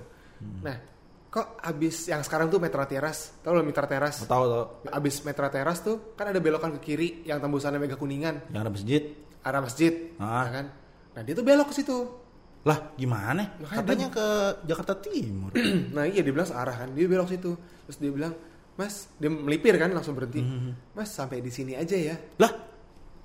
Nah 0.61 0.77
kok 1.27 1.57
abis 1.59 2.05
yang 2.07 2.21
sekarang 2.21 2.49
tuh 2.49 2.57
Metra 2.57 2.83
Teras? 2.83 3.37
Tau 3.39 3.53
lo 3.53 3.61
Metra 3.61 3.85
Teras? 3.85 4.21
Tahu 4.21 4.43
tahu. 4.45 4.63
abis 4.89 5.21
Metra 5.21 5.47
Teras 5.47 5.77
tuh 5.79 6.13
kan 6.13 6.25
ada 6.25 6.37
belokan 6.37 6.73
ke 6.73 6.81
kiri 6.83 7.21
yang 7.23 7.37
tembusannya 7.37 7.77
Mega 7.77 7.93
Kuningan 7.93 8.49
Yang 8.49 8.59
ada 8.59 8.71
masjid. 8.71 9.01
arah 9.39 9.61
masjid 9.61 9.93
Ah. 10.17 10.45
kan? 10.47 10.65
Nah 11.11 11.21
dia 11.21 11.33
tuh 11.33 11.43
belok 11.43 11.69
ke 11.69 11.75
situ 11.75 11.97
Lah, 12.67 12.91
gimana? 12.99 13.55
Makanya 13.63 13.79
Katanya 13.79 14.07
ke 14.11 14.25
Jakarta 14.67 14.93
Timur. 14.99 15.51
nah 15.95 16.03
iya 16.03 16.19
dia 16.19 16.33
bilang 16.35 16.49
searah 16.49 16.75
kan. 16.75 16.89
Dia 16.91 17.07
belok 17.07 17.31
situ 17.31 17.55
terus 17.87 17.97
dia 17.97 18.11
bilang 18.13 18.33
mas 18.79 19.09
dia 19.19 19.27
melipir 19.31 19.75
kan 19.79 19.91
langsung 19.91 20.15
berhenti. 20.15 20.43
Mas 20.95 21.11
sampai 21.11 21.39
di 21.39 21.51
sini 21.51 21.75
aja 21.75 21.95
ya. 21.95 22.15
Lah, 22.39 22.51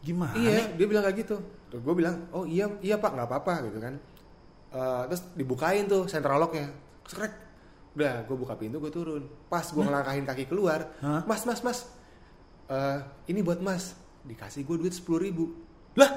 gimana? 0.03 0.35
iya 0.39 0.71
dia 0.75 0.87
bilang 0.87 1.03
kayak 1.03 1.27
gitu. 1.27 1.37
Terus 1.71 1.83
gue 1.83 1.95
bilang 1.95 2.31
oh 2.31 2.47
iya 2.47 2.71
iya 2.79 2.95
pak 2.99 3.11
nggak 3.11 3.27
apa-apa 3.27 3.55
gitu 3.71 3.79
kan. 3.83 3.95
Eh, 4.75 5.03
terus 5.11 5.23
dibukain 5.35 5.85
tuh 5.91 6.07
central 6.07 6.39
locknya. 6.39 6.71
Sekrek 7.07 7.35
udah 7.95 8.27
gue 8.27 8.37
buka 8.39 8.55
pintu 8.55 8.79
gue 8.79 8.91
turun. 8.95 9.23
Pas 9.51 9.67
gue 9.67 9.83
ngelangkahin 9.83 10.27
kaki 10.27 10.47
keluar 10.47 10.95
Hah? 11.03 11.27
mas 11.27 11.43
mas 11.43 11.61
mas. 11.63 11.79
Eh, 12.71 12.99
ini 13.35 13.43
buat 13.43 13.59
mas. 13.59 13.99
Dikasih 14.23 14.63
gue 14.63 14.77
duit 14.79 14.95
sepuluh 14.95 15.21
ribu. 15.27 15.53
Lah, 15.95 16.11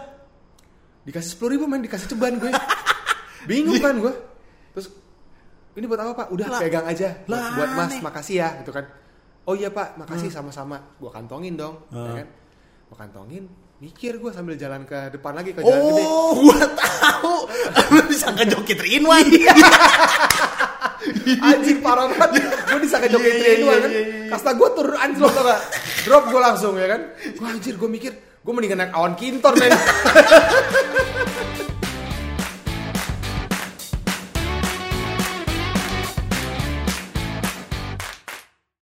dikasih 1.06 1.36
sepuluh 1.36 1.60
ribu 1.60 1.66
main 1.70 1.84
dikasih 1.84 2.10
ceban 2.10 2.36
gue 2.36 2.50
bingung 3.48 3.80
kan 3.80 3.96
gue 3.96 4.14
terus 4.72 4.88
ini 5.74 5.86
buat 5.86 5.98
apa 5.98 6.12
pak 6.14 6.28
udah 6.30 6.48
Lah. 6.48 6.60
pegang 6.60 6.86
aja 6.86 7.10
Lah, 7.26 7.56
buat 7.56 7.70
mas 7.72 7.90
aneh. 7.90 8.00
makasih 8.02 8.36
ya 8.38 8.50
gitu 8.60 8.72
kan 8.72 8.86
oh 9.44 9.56
iya 9.56 9.70
pak 9.70 9.96
makasih 9.96 10.28
sama-sama 10.28 10.78
gue 10.94 11.08
kantongin 11.08 11.56
dong 11.56 11.80
ya 11.88 11.96
Hmm. 11.96 12.16
kan 12.16 12.28
gue 12.84 12.98
kantongin 12.98 13.44
mikir 13.78 14.18
gue 14.18 14.32
sambil 14.32 14.54
jalan 14.54 14.84
ke 14.84 14.98
depan 15.10 15.32
lagi 15.32 15.52
ke 15.52 15.62
jalan 15.62 15.82
gede 15.88 16.04
oh, 16.04 16.34
gua 16.42 16.58
tahu. 16.74 17.36
Lu 17.88 18.02
bisa 18.06 18.34
ngejoki 18.34 18.74
Rinwan. 18.74 19.22
Iya. 19.24 19.54
anjing 21.48 21.80
parah 21.80 22.10
banget 22.10 22.42
gue 22.42 22.80
disangka 22.82 23.08
joget 23.08 23.32
Iya, 23.32 23.54
iya, 23.54 23.64
yeah, 23.64 23.78
kan 23.78 23.90
iya, 23.90 24.02
iya. 24.02 24.28
kasta 24.28 24.50
gue 24.52 24.70
turun 24.74 24.98
anjlok 24.98 25.32
tau 25.32 25.46
gak 25.46 25.62
drop 26.04 26.24
gue 26.28 26.42
langsung 26.42 26.74
ya 26.76 26.88
kan 26.90 27.02
gue 27.14 27.48
anjir 27.48 27.74
gue 27.74 27.88
mikir 27.88 28.12
gue 28.18 28.52
mendingan 28.52 28.82
naik 28.82 28.92
awan 28.92 29.14
kintor 29.14 29.54
men 29.56 29.72